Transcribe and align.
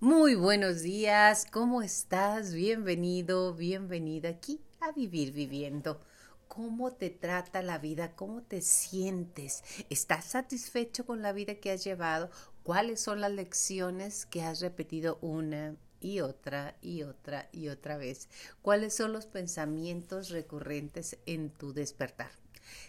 Muy 0.00 0.36
buenos 0.36 0.82
días, 0.82 1.44
¿cómo 1.50 1.82
estás? 1.82 2.54
Bienvenido, 2.54 3.52
bienvenida 3.52 4.28
aquí 4.28 4.60
a 4.78 4.92
Vivir 4.92 5.32
Viviendo. 5.32 6.00
¿Cómo 6.46 6.92
te 6.92 7.10
trata 7.10 7.62
la 7.62 7.78
vida? 7.78 8.14
¿Cómo 8.14 8.42
te 8.42 8.60
sientes? 8.60 9.64
¿Estás 9.90 10.26
satisfecho 10.26 11.04
con 11.04 11.20
la 11.20 11.32
vida 11.32 11.56
que 11.56 11.72
has 11.72 11.82
llevado? 11.82 12.30
¿Cuáles 12.62 13.00
son 13.00 13.20
las 13.20 13.32
lecciones 13.32 14.24
que 14.24 14.42
has 14.42 14.60
repetido 14.60 15.18
una 15.20 15.74
y 15.98 16.20
otra 16.20 16.76
y 16.80 17.02
otra 17.02 17.48
y 17.50 17.66
otra 17.66 17.96
vez? 17.96 18.28
¿Cuáles 18.62 18.94
son 18.94 19.12
los 19.12 19.26
pensamientos 19.26 20.30
recurrentes 20.30 21.18
en 21.26 21.50
tu 21.50 21.72
despertar? 21.72 22.30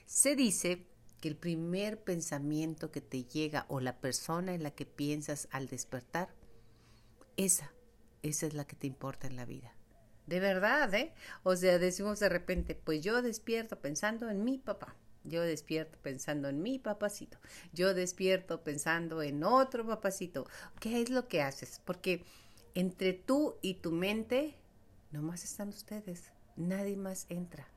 Se 0.06 0.36
dice 0.36 0.86
que 1.22 1.30
el 1.30 1.36
primer 1.36 2.04
pensamiento 2.04 2.92
que 2.92 3.02
te 3.02 3.24
llega 3.24 3.66
o 3.68 3.80
la 3.80 3.98
persona 3.98 4.54
en 4.54 4.62
la 4.62 4.70
que 4.70 4.86
piensas 4.86 5.48
al 5.50 5.70
despertar 5.70 6.38
esa, 7.40 7.72
esa 8.22 8.48
es 8.48 8.54
la 8.54 8.66
que 8.66 8.76
te 8.76 8.86
importa 8.86 9.28
en 9.28 9.38
la 9.38 9.46
vida. 9.46 9.74
De 10.28 10.42
verdad, 10.42 10.94
¿eh? 10.94 11.14
O 11.44 11.56
sea, 11.56 11.80
decimos 11.80 12.20
de 12.20 12.28
repente, 12.28 12.76
pues 12.76 13.02
yo 13.02 13.22
despierto 13.22 13.80
pensando 13.80 14.30
en 14.30 14.44
mi 14.44 14.58
papá. 14.58 14.96
Yo 15.24 15.42
despierto 15.42 15.98
pensando 16.02 16.50
en 16.50 16.62
mi 16.62 16.80
papacito. 16.80 17.38
Yo 17.72 17.94
despierto 17.94 18.62
pensando 18.62 19.22
en 19.22 19.44
otro 19.44 19.88
papacito. 19.88 20.48
¿Qué 20.82 21.02
es 21.02 21.10
lo 21.10 21.30
que 21.30 21.42
haces? 21.42 21.82
Porque 21.86 22.26
entre 22.76 23.14
tú 23.14 23.56
y 23.62 23.76
tu 23.76 23.92
mente, 23.92 24.56
nomás 25.12 25.46
están 25.46 25.70
ustedes. 25.70 26.32
Nadie 26.58 26.98
más 26.98 27.26
entra. 27.30 27.68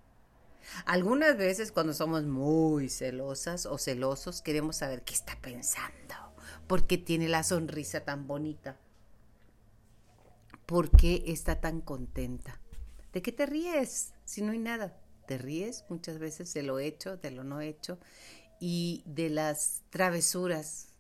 Algunas 0.86 1.36
veces 1.36 1.70
cuando 1.70 1.94
somos 1.94 2.24
muy 2.24 2.88
celosas 2.88 3.66
o 3.66 3.78
celosos 3.78 4.42
queremos 4.42 4.76
saber 4.76 5.02
qué 5.02 5.14
está 5.14 5.38
pensando. 5.40 6.14
¿Por 6.66 6.86
qué 6.88 6.98
tiene 6.98 7.28
la 7.28 7.44
sonrisa 7.44 8.04
tan 8.04 8.26
bonita? 8.26 8.76
¿Por 10.66 10.90
qué 10.90 11.24
está 11.26 11.60
tan 11.60 11.80
contenta? 11.80 12.60
¿De 13.12 13.22
qué 13.22 13.32
te 13.32 13.46
ríes 13.46 14.14
si 14.24 14.42
no 14.42 14.52
hay 14.52 14.58
nada? 14.58 14.98
Te 15.26 15.38
ríes 15.38 15.84
muchas 15.88 16.18
veces 16.18 16.52
de 16.54 16.62
lo 16.62 16.78
hecho, 16.78 17.16
de 17.16 17.30
lo 17.30 17.44
no 17.44 17.60
hecho 17.60 17.98
y 18.60 19.02
de 19.06 19.28
las 19.28 19.82
travesuras 19.90 20.92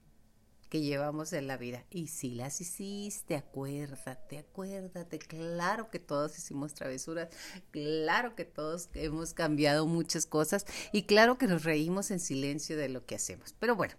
que 0.72 0.80
llevamos 0.80 1.34
en 1.34 1.46
la 1.46 1.58
vida. 1.58 1.84
Y 1.90 2.06
si 2.06 2.30
las 2.30 2.62
hiciste, 2.62 3.36
acuérdate, 3.36 4.38
acuérdate. 4.38 5.18
Claro 5.18 5.90
que 5.90 5.98
todos 5.98 6.38
hicimos 6.38 6.72
travesuras, 6.72 7.28
claro 7.70 8.34
que 8.34 8.46
todos 8.46 8.88
hemos 8.94 9.34
cambiado 9.34 9.86
muchas 9.86 10.24
cosas 10.24 10.64
y 10.90 11.02
claro 11.02 11.36
que 11.36 11.46
nos 11.46 11.64
reímos 11.64 12.10
en 12.10 12.20
silencio 12.20 12.78
de 12.78 12.88
lo 12.88 13.04
que 13.04 13.16
hacemos. 13.16 13.54
Pero 13.58 13.76
bueno, 13.76 13.94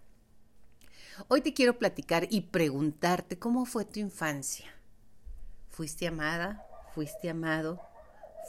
hoy 1.28 1.42
te 1.42 1.54
quiero 1.54 1.78
platicar 1.78 2.26
y 2.28 2.40
preguntarte 2.40 3.38
cómo 3.38 3.66
fue 3.66 3.84
tu 3.84 4.00
infancia. 4.00 4.66
Fuiste 5.74 6.06
amada, 6.06 6.64
fuiste 6.94 7.28
amado, 7.28 7.80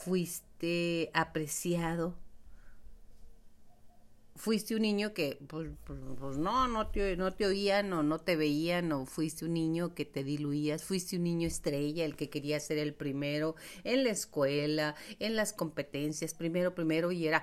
fuiste 0.04 1.10
apreciado. 1.16 2.14
Fuiste 4.36 4.76
un 4.76 4.84
niño 4.84 5.16
que, 5.16 5.40
pues, 5.48 5.70
pues, 5.86 6.00
pues, 6.20 6.38
no, 6.38 6.68
no 6.68 6.90
te, 6.90 7.18
no 7.18 7.34
te 7.34 7.48
oían 7.48 7.92
o 7.94 8.04
no 8.04 8.20
te 8.20 8.36
veían, 8.36 8.92
o 8.92 9.08
fuiste 9.08 9.46
un 9.46 9.54
niño 9.54 9.96
que 9.96 10.06
te 10.06 10.24
diluías, 10.24 10.84
fuiste 10.84 11.16
un 11.16 11.24
niño 11.24 11.48
estrella, 11.48 12.06
el 12.06 12.16
que 12.16 12.30
quería 12.30 12.60
ser 12.60 12.78
el 12.78 12.94
primero 12.94 13.56
en 13.84 14.04
la 14.04 14.12
escuela, 14.12 14.94
en 15.18 15.36
las 15.36 15.52
competencias, 15.52 16.36
primero, 16.36 16.76
primero, 16.76 17.12
y 17.12 17.26
era, 17.26 17.42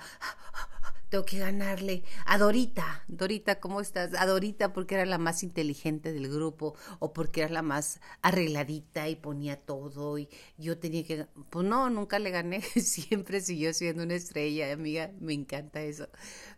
tengo 1.13 1.27
que 1.27 1.41
ganarle 1.41 2.05
a 2.25 2.39
Dorita. 2.39 3.05
Dorita, 3.07 3.61
¿cómo 3.61 3.83
estás? 3.83 4.15
A 4.15 4.25
Dorita 4.25 4.73
porque 4.73 4.95
era 4.95 5.05
la 5.05 5.19
más 5.19 5.43
inteligente 5.43 6.11
del 6.11 6.27
grupo 6.33 6.75
o 7.01 7.13
porque 7.13 7.43
era 7.43 7.51
la 7.51 7.61
más 7.61 8.01
arregladita 8.23 9.11
y 9.11 9.17
ponía 9.17 9.61
todo 9.61 10.17
y 10.17 10.31
yo 10.57 10.79
tenía 10.79 11.05
que... 11.05 11.27
Pues 11.51 11.67
no, 11.67 11.91
nunca 11.91 12.19
le 12.19 12.31
gané, 12.31 12.63
siempre 12.77 13.43
siguió 13.43 13.75
siendo 13.75 14.05
una 14.05 14.15
estrella, 14.15 14.73
amiga, 14.73 15.11
me 15.21 15.35
encanta 15.35 15.83
eso. 15.83 16.09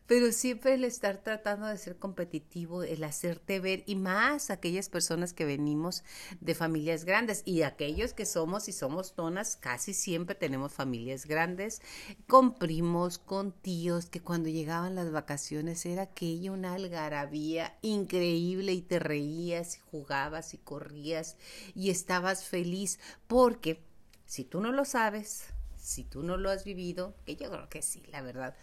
Pero 0.07 0.31
siempre 0.31 0.75
el 0.75 0.85
estar 0.85 1.23
tratando 1.23 1.67
de 1.67 1.79
ser 1.79 1.97
competitivo, 1.97 2.85
el 2.85 3.03
hacerte 3.03 3.59
ver 3.59 3.83
y 3.87 3.97
más 3.97 4.51
aquellas 4.51 4.89
personas 4.89 5.33
que 5.33 5.47
venimos 5.47 6.05
de 6.41 6.55
familias 6.55 7.05
grandes 7.05 7.43
y 7.47 7.63
aquellos 7.63 8.13
que 8.13 8.27
somos 8.27 8.69
y 8.69 8.73
somos 8.73 9.15
tonas, 9.15 9.57
casi 9.57 9.95
siempre 9.95 10.37
tenemos 10.37 10.73
familias 10.73 11.27
grandes, 11.27 11.81
con 12.29 12.55
primos, 12.55 13.19
con 13.19 13.51
tíos, 13.51 14.11
que 14.11 14.21
cuando 14.21 14.44
llegaban 14.49 14.95
las 14.95 15.11
vacaciones 15.11 15.85
era 15.87 16.03
aquella 16.03 16.53
una 16.53 16.75
algarabía 16.75 17.77
increíble 17.83 18.73
y 18.73 18.83
te 18.83 18.99
reías 18.99 19.77
y 19.77 19.81
jugabas 19.91 20.55
y 20.55 20.59
corrías 20.59 21.37
y 21.75 21.91
estabas 21.91 22.45
feliz 22.45 22.99
porque 23.27 23.83
si 24.27 24.45
tú 24.45 24.61
no 24.61 24.73
lo 24.73 24.85
sabes, 24.85 25.47
si 25.77 26.05
tú 26.05 26.23
no 26.23 26.37
lo 26.37 26.51
has 26.51 26.65
vivido, 26.65 27.15
que 27.25 27.37
yo 27.37 27.51
creo 27.51 27.69
que 27.69 27.83
sí, 27.83 28.03
la 28.11 28.23
verdad, 28.23 28.57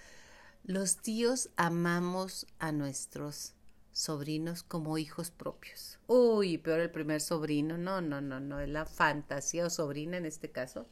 los 0.63 0.97
tíos 0.97 1.49
amamos 1.55 2.47
a 2.59 2.71
nuestros 2.71 3.53
sobrinos 3.91 4.63
como 4.63 4.97
hijos 4.97 5.31
propios. 5.31 5.99
Uy, 6.07 6.57
peor 6.57 6.79
el 6.79 6.91
primer 6.91 7.21
sobrino, 7.21 7.77
no, 7.77 8.01
no, 8.01 8.21
no, 8.21 8.39
no, 8.39 8.59
es 8.59 8.69
la 8.69 8.85
fantasía 8.85 9.65
o 9.65 9.69
sobrina 9.69 10.17
en 10.17 10.25
este 10.25 10.51
caso. 10.51 10.87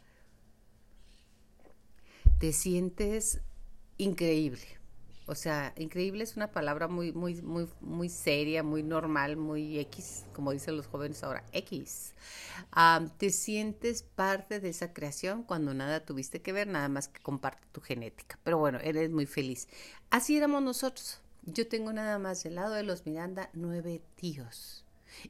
Te 2.39 2.53
sientes 2.53 3.41
increíble 3.97 4.78
o 5.29 5.35
sea, 5.35 5.73
increíble 5.77 6.23
es 6.23 6.35
una 6.35 6.51
palabra 6.51 6.87
muy, 6.87 7.13
muy, 7.13 7.39
muy, 7.43 7.67
muy 7.81 8.09
seria, 8.09 8.63
muy 8.63 8.81
normal, 8.81 9.37
muy 9.37 9.77
X, 9.79 10.25
como 10.33 10.51
dicen 10.51 10.75
los 10.75 10.87
jóvenes 10.87 11.23
ahora, 11.23 11.45
X. 11.51 12.15
te 13.17 13.29
sientes 13.29 14.01
parte 14.01 14.59
de 14.59 14.69
esa 14.69 14.91
creación 14.91 15.43
cuando 15.43 15.75
nada 15.75 16.03
tuviste 16.03 16.41
que 16.41 16.51
ver, 16.51 16.67
nada 16.67 16.89
más 16.89 17.07
que 17.07 17.21
comparte 17.21 17.67
tu 17.71 17.79
genética. 17.79 18.39
Pero 18.43 18.57
bueno, 18.57 18.79
eres 18.79 19.11
muy 19.11 19.27
feliz. 19.27 19.67
Así 20.09 20.35
éramos 20.35 20.63
nosotros. 20.63 21.21
Yo 21.43 21.67
tengo 21.67 21.93
nada 21.93 22.17
más 22.17 22.43
del 22.43 22.55
lado 22.55 22.73
de 22.73 22.83
los 22.83 23.05
Miranda 23.05 23.51
nueve 23.53 24.01
tíos. 24.15 24.83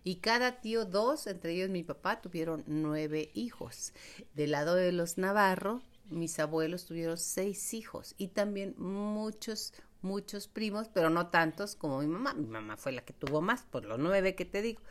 Y 0.04 0.16
cada 0.18 0.62
tío, 0.62 0.86
dos, 0.86 1.28
entre 1.28 1.54
ellos 1.54 1.70
mi 1.70 1.84
papá, 1.84 2.22
tuvieron 2.22 2.64
nueve 2.68 3.32
hijos. 3.34 3.94
Del 4.34 4.52
lado 4.52 4.76
de 4.76 4.92
los 4.94 5.18
Navarro, 5.18 5.82
mis 6.10 6.40
abuelos 6.40 6.86
tuvieron 6.86 7.18
seis 7.18 7.74
hijos 7.74 8.16
y 8.18 8.30
también 8.30 8.76
muchos, 8.78 9.74
muchos 10.02 10.48
primos, 10.48 10.90
pero 10.90 11.10
no 11.10 11.28
tantos 11.28 11.76
como 11.76 12.00
mi 12.00 12.08
mamá. 12.08 12.34
Mi 12.34 12.48
mamá 12.48 12.78
fue 12.78 12.92
la 12.92 13.04
que 13.04 13.14
tuvo 13.14 13.42
más, 13.42 13.64
por 13.64 13.86
los 13.86 14.00
nueve 14.00 14.36
que 14.36 14.46
te 14.46 14.62
digo. 14.62 14.82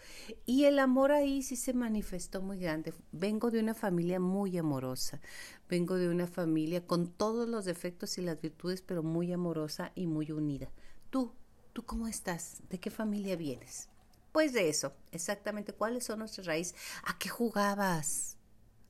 Y 0.46 0.64
el 0.64 0.78
amor 0.78 1.12
ahí 1.12 1.42
sí 1.42 1.56
se 1.56 1.74
manifestó 1.74 2.40
muy 2.42 2.58
grande. 2.58 2.94
Vengo 3.12 3.50
de 3.50 3.60
una 3.60 3.74
familia 3.74 4.20
muy 4.20 4.56
amorosa. 4.58 5.20
Vengo 5.68 5.96
de 5.96 6.08
una 6.08 6.26
familia 6.26 6.86
con 6.86 7.08
todos 7.08 7.48
los 7.48 7.64
defectos 7.64 8.18
y 8.18 8.22
las 8.22 8.40
virtudes, 8.40 8.82
pero 8.82 9.02
muy 9.02 9.32
amorosa 9.32 9.92
y 9.94 10.06
muy 10.06 10.30
unida. 10.32 10.70
Tú, 11.10 11.32
¿tú 11.72 11.84
cómo 11.84 12.08
estás? 12.08 12.62
¿De 12.70 12.78
qué 12.78 12.90
familia 12.90 13.36
vienes? 13.36 13.88
Pues 14.32 14.52
de 14.52 14.68
eso, 14.68 14.92
exactamente. 15.10 15.72
¿Cuáles 15.72 16.04
son 16.04 16.20
nuestras 16.20 16.46
raíces? 16.46 16.76
¿A 17.04 17.18
qué 17.18 17.28
jugabas? 17.28 18.37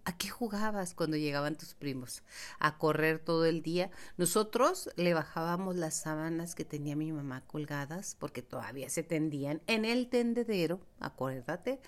¿A 0.08 0.16
qué 0.16 0.30
jugabas 0.30 0.94
cuando 0.94 1.18
llegaban 1.18 1.58
tus 1.58 1.74
primos? 1.74 2.22
¿A 2.58 2.78
correr 2.78 3.18
todo 3.18 3.44
el 3.44 3.60
día? 3.60 3.90
Nosotros 4.16 4.88
le 4.96 5.12
bajábamos 5.12 5.76
las 5.76 5.96
sábanas 5.96 6.54
que 6.54 6.64
tenía 6.64 6.96
mi 6.96 7.12
mamá 7.12 7.42
colgadas, 7.46 8.16
porque 8.18 8.40
todavía 8.40 8.88
se 8.88 9.02
tendían 9.02 9.60
en 9.66 9.84
el 9.84 10.08
tendedero, 10.08 10.80
acuérdate, 10.98 11.78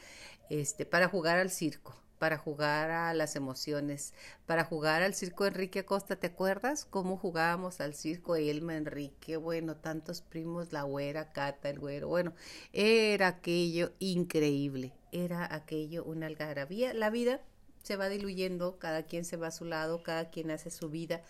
este, 0.50 0.84
para 0.84 1.08
jugar 1.08 1.38
al 1.38 1.48
circo 1.48 1.94
para 2.18 2.36
jugar 2.36 2.90
a 2.90 3.14
las 3.14 3.34
emociones, 3.34 4.12
para 4.44 4.64
jugar 4.64 5.00
al 5.00 5.14
circo 5.14 5.46
Enrique 5.46 5.78
Acosta, 5.78 6.16
¿te 6.16 6.26
acuerdas 6.26 6.84
cómo 6.84 7.16
jugábamos 7.16 7.80
al 7.80 7.94
circo 7.94 8.36
Elma 8.36 8.76
Enrique? 8.76 9.38
Bueno, 9.38 9.76
tantos 9.76 10.20
primos, 10.20 10.70
la 10.70 10.82
güera, 10.82 11.32
Cata, 11.32 11.70
el 11.70 11.78
güero, 11.78 12.08
bueno, 12.08 12.34
era 12.74 13.28
aquello 13.28 13.92
increíble, 14.00 14.92
era 15.12 15.54
aquello 15.54 16.04
una 16.04 16.26
algarabía, 16.26 16.92
la 16.92 17.08
vida 17.08 17.40
se 17.82 17.96
va 17.96 18.08
diluyendo, 18.08 18.78
cada 18.78 19.04
quien 19.04 19.24
se 19.24 19.36
va 19.36 19.48
a 19.48 19.52
su 19.52 19.64
lado, 19.64 20.02
cada 20.02 20.30
quien 20.30 20.50
hace 20.50 20.70
su 20.70 20.90
vida, 20.90 21.22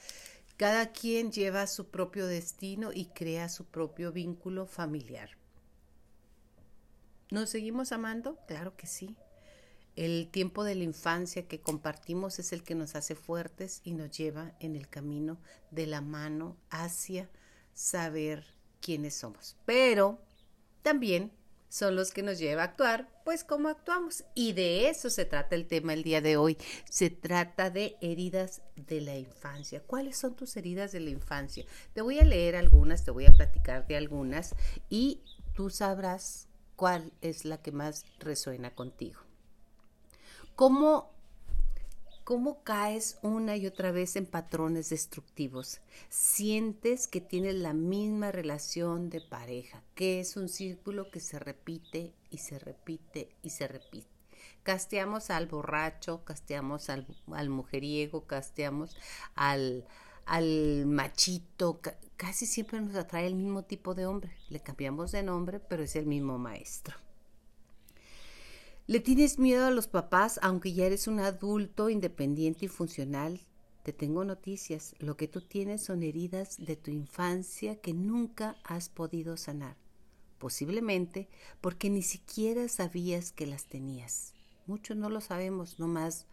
cada 0.57 0.93
quien 0.93 1.33
lleva 1.33 1.67
su 1.67 1.89
propio 1.89 2.27
destino 2.27 2.91
y 2.93 3.07
crea 3.07 3.49
su 3.49 3.65
propio 3.65 4.13
vínculo 4.13 4.67
familiar. 4.67 5.31
¿Nos 7.31 7.51
seguimos 7.51 7.93
amando? 7.93 8.39
Claro 8.47 8.77
que 8.77 8.87
sí. 8.87 9.17
El 9.97 10.29
tiempo 10.31 10.65
de 10.65 10.75
la 10.75 10.85
infancia 10.85 11.47
que 11.47 11.61
compartimos 11.61 12.39
es 12.39 12.53
el 12.53 12.63
que 12.63 12.75
nos 12.75 12.95
hace 12.95 13.15
fuertes 13.15 13.81
y 13.85 13.93
nos 13.93 14.11
lleva 14.11 14.53
en 14.61 14.77
el 14.77 14.89
camino 14.89 15.39
de 15.71 15.87
la 15.87 16.01
mano 16.01 16.57
hacia 16.71 17.29
saber 17.73 18.45
quiénes 18.81 19.15
somos. 19.15 19.57
Pero 19.65 20.19
también 20.83 21.33
son 21.71 21.95
los 21.95 22.11
que 22.11 22.23
nos 22.23 22.39
lleva 22.39 22.63
a 22.63 22.65
actuar, 22.67 23.09
pues 23.25 23.45
como 23.45 23.69
actuamos. 23.69 24.25
Y 24.35 24.53
de 24.53 24.91
eso 24.91 25.09
se 25.09 25.25
trata 25.25 25.55
el 25.55 25.67
tema 25.67 25.95
el 25.95 26.03
día 26.03 26.21
de 26.21 26.37
hoy. 26.37 26.59
Se 26.91 27.09
trata 27.09 27.71
de 27.71 27.97
heridas 28.03 28.61
de 28.75 29.01
la 29.01 29.17
infancia. 29.17 29.81
¿Cuáles 29.87 30.19
son 30.19 30.35
tus 30.35 30.57
heridas 30.57 30.93
de 30.93 31.01
la 31.01 31.11
infancia? 31.11 31.65
Te 31.95 32.03
voy 32.03 32.19
a 32.19 32.25
leer 32.25 32.57
algunas, 32.57 33.05
te 33.05 33.13
voy 33.13 33.25
a 33.25 33.33
platicar 33.33 33.87
de 33.87 33.97
algunas 33.97 34.55
y 34.91 35.23
tú 35.55 35.71
sabrás 35.71 36.49
cuál 36.75 37.13
es 37.21 37.45
la 37.45 37.63
que 37.63 37.71
más 37.71 38.05
resuena 38.19 38.75
contigo. 38.75 39.21
¿Cómo, 40.57 41.10
¿Cómo 42.31 42.63
caes 42.63 43.19
una 43.23 43.57
y 43.57 43.67
otra 43.67 43.91
vez 43.91 44.15
en 44.15 44.25
patrones 44.25 44.91
destructivos? 44.91 45.81
Sientes 46.11 47.09
que 47.09 47.21
tienes 47.21 47.57
la 47.57 47.73
misma 47.73 48.31
relación 48.31 49.11
de 49.11 49.21
pareja, 49.21 49.83
que 49.97 50.21
es 50.21 50.37
un 50.37 50.49
círculo 50.49 51.11
que 51.11 51.19
se 51.19 51.41
repite 51.41 52.15
y 52.31 52.39
se 52.39 52.61
repite 52.61 53.35
y 53.43 53.51
se 53.51 53.67
repite. 53.67 54.07
Casteamos 54.63 55.31
al 55.31 55.49
borracho, 55.49 56.25
casteamos 56.25 56.89
al, 56.89 57.05
mujeriego, 57.49 58.29
casteamos 58.29 58.97
al, 59.35 59.85
al 60.25 60.87
machito, 60.87 61.81
casi 62.17 62.47
siempre 62.47 62.81
nos 62.81 62.95
atrae 62.95 63.27
el 63.27 63.35
mismo 63.35 63.65
tipo 63.65 63.97
de 63.97 64.07
hombre. 64.07 64.37
Le 64.51 64.61
cambiamos 64.61 65.11
de 65.11 65.25
nombre, 65.25 65.59
pero 65.59 65.83
es 65.83 65.97
el 65.97 66.07
mismo 66.07 66.39
maestro. 66.39 66.95
¿Le 68.91 68.99
tienes 68.99 69.39
miedo 69.39 69.67
a 69.67 69.71
los 69.71 69.87
papás 69.87 70.41
aunque 70.43 70.73
ya 70.73 70.85
eres 70.85 71.07
un 71.07 71.21
adulto 71.21 71.91
independiente 71.91 72.65
y 72.65 72.69
funcional? 72.69 73.41
Te 73.85 73.93
tengo 73.93 74.25
noticias. 74.25 74.97
Lo 74.99 75.17
que 75.17 75.29
tú 75.29 75.43
tienes 75.43 75.85
son 75.85 76.03
heridas 76.03 76.57
de 76.59 76.75
tu 76.75 76.91
infancia 76.91 77.77
que 77.77 77.95
nunca 77.95 78.57
has 78.65 78.89
podido 78.89 79.37
sanar. 79.37 79.77
Posiblemente 80.41 81.29
porque 81.61 81.89
ni 81.89 82.03
siquiera 82.03 82.67
sabías 82.67 83.31
que 83.31 83.47
las 83.47 83.67
tenías. 83.67 84.35
Muchos 84.67 84.97
no 84.97 85.09
lo 85.09 85.21
sabemos, 85.21 85.79
nomás 85.79 86.27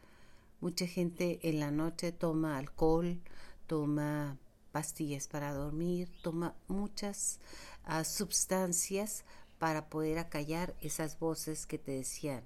mucha 0.60 0.88
gente 0.88 1.40
en 1.44 1.60
la 1.60 1.70
noche 1.70 2.12
toma 2.12 2.58
alcohol, 2.58 3.22
toma 3.68 4.40
pastillas 4.72 5.28
para 5.28 5.54
dormir, 5.54 6.10
toma 6.24 6.56
muchas 6.68 7.40
uh, 7.88 8.04
sustancias 8.04 9.26
para 9.60 9.90
poder 9.90 10.20
acallar 10.20 10.76
esas 10.82 11.18
voces 11.20 11.66
que 11.66 11.78
te 11.78 11.92
decían, 11.92 12.44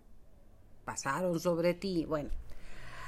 pasaron 0.85 1.39
sobre 1.39 1.73
ti. 1.73 2.05
Bueno, 2.05 2.29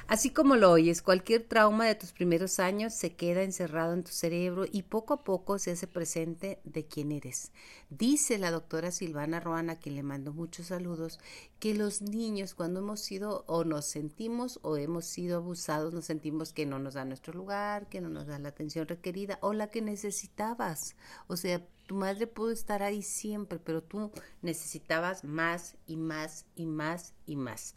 así 0.08 0.30
como 0.30 0.56
lo 0.56 0.72
oyes, 0.72 1.02
cualquier 1.02 1.44
trauma 1.44 1.86
de 1.86 1.96
tus 1.96 2.12
primeros 2.12 2.60
años 2.60 2.94
se 2.94 3.16
queda 3.16 3.44
encerrado 3.44 3.94
en 3.94 4.04
tu 4.04 4.12
cerebro 4.12 4.66
y 4.72 4.84
poco 4.84 5.14
a 5.14 5.24
poco 5.24 5.60
se 5.60 5.72
hace 5.72 5.88
presente 5.88 6.60
de 6.64 6.86
quién 6.86 7.12
eres. 7.12 7.52
Dice 7.90 8.38
la 8.38 8.52
doctora 8.52 8.92
Silvana 8.92 9.40
Roana, 9.40 9.74
a 9.74 9.76
quien 9.80 9.96
le 9.96 10.04
mando 10.04 10.34
muchos 10.34 10.68
saludos, 10.68 11.20
que 11.60 11.74
los 11.74 12.02
niños 12.02 12.54
cuando 12.54 12.80
hemos 12.80 13.00
sido 13.00 13.44
o 13.48 13.64
nos 13.64 13.86
sentimos 13.86 14.60
o 14.64 14.78
hemos 14.78 15.06
sido 15.06 15.38
abusados, 15.38 15.94
nos 15.94 16.06
sentimos 16.06 16.54
que 16.54 16.66
no 16.66 16.80
nos 16.80 16.96
da 16.96 17.06
nuestro 17.06 17.34
lugar, 17.34 17.88
que 17.88 18.02
no 18.02 18.10
nos 18.10 18.28
da 18.28 18.40
la 18.40 18.50
atención 18.50 18.88
requerida 18.88 19.38
o 19.42 19.54
la 19.54 19.68
que 19.68 19.82
necesitabas. 19.82 20.96
O 21.28 21.38
sea, 21.38 21.66
tu 21.86 21.96
madre 21.96 22.28
pudo 22.28 22.52
estar 22.52 22.82
ahí 22.84 23.02
siempre, 23.02 23.60
pero 23.60 23.84
tú 23.84 24.12
necesitabas 24.42 25.24
más 25.24 25.76
y 25.86 25.98
más 25.98 26.46
y 26.56 26.66
más 26.66 27.14
y 27.26 27.36
más. 27.36 27.76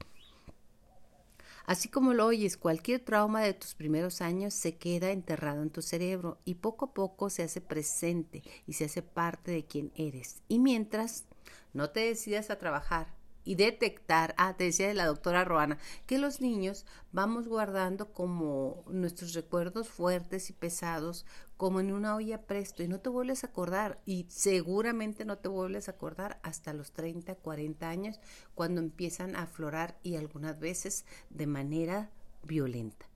Así 1.67 1.89
como 1.89 2.15
lo 2.15 2.27
oyes, 2.27 2.57
cualquier 2.57 3.01
trauma 3.01 3.43
de 3.43 3.53
tus 3.53 3.75
primeros 3.75 4.21
años 4.21 4.55
se 4.55 4.77
queda 4.77 5.11
enterrado 5.11 5.63
en 5.63 5.71
tu 5.71 5.83
cerebro 5.83 6.39
y 6.45 6.55
poco 6.55 6.87
a 6.87 6.95
poco 6.95 7.29
se 7.29 7.43
hace 7.43 7.61
presente 7.61 8.45
y 8.69 8.75
se 8.75 8.85
hace 8.85 9.03
parte 9.03 9.51
de 9.51 9.65
quien 9.65 9.93
eres. 9.97 10.43
Y 10.47 10.61
mientras 10.61 11.25
no 11.73 11.91
te 11.91 12.01
decidas 12.01 12.51
a 12.51 12.59
trabajar 12.59 13.16
y 13.47 13.55
detectar, 13.55 14.35
ah, 14.37 14.55
te 14.59 14.65
decía 14.65 14.93
la 14.93 15.07
doctora 15.07 15.45
Roana, 15.45 15.79
que 16.07 16.19
los 16.19 16.43
niños 16.43 16.85
vamos 17.13 17.49
guardando 17.49 18.13
como 18.13 18.83
nuestros 18.89 19.33
recuerdos 19.33 19.89
fuertes 19.89 20.51
y 20.51 20.53
pesados 20.53 21.25
como 21.57 21.81
en 21.81 21.93
una 21.93 22.17
olla 22.17 22.43
presto 22.43 22.83
y 22.83 22.89
no 22.89 23.01
te 23.01 23.09
vuelves 23.09 23.45
a 23.45 23.47
acordar 23.47 24.03
y 24.05 24.27
seguramente 24.29 25.25
no 25.25 25.39
te 25.39 25.49
vuelves 25.49 25.89
a 25.89 25.93
acordar 25.93 26.39
hasta 26.43 26.75
los 26.75 26.93
30, 26.93 27.37
40 27.37 27.89
años 27.89 28.21
cuando 28.55 28.81
empiezan 28.81 29.37
a 29.37 29.43
aflorar 29.43 29.97
y 30.03 30.17
algunas 30.17 30.59
veces 30.59 31.07
de 31.31 31.47
manera 31.47 32.11
violenta. 32.43 33.07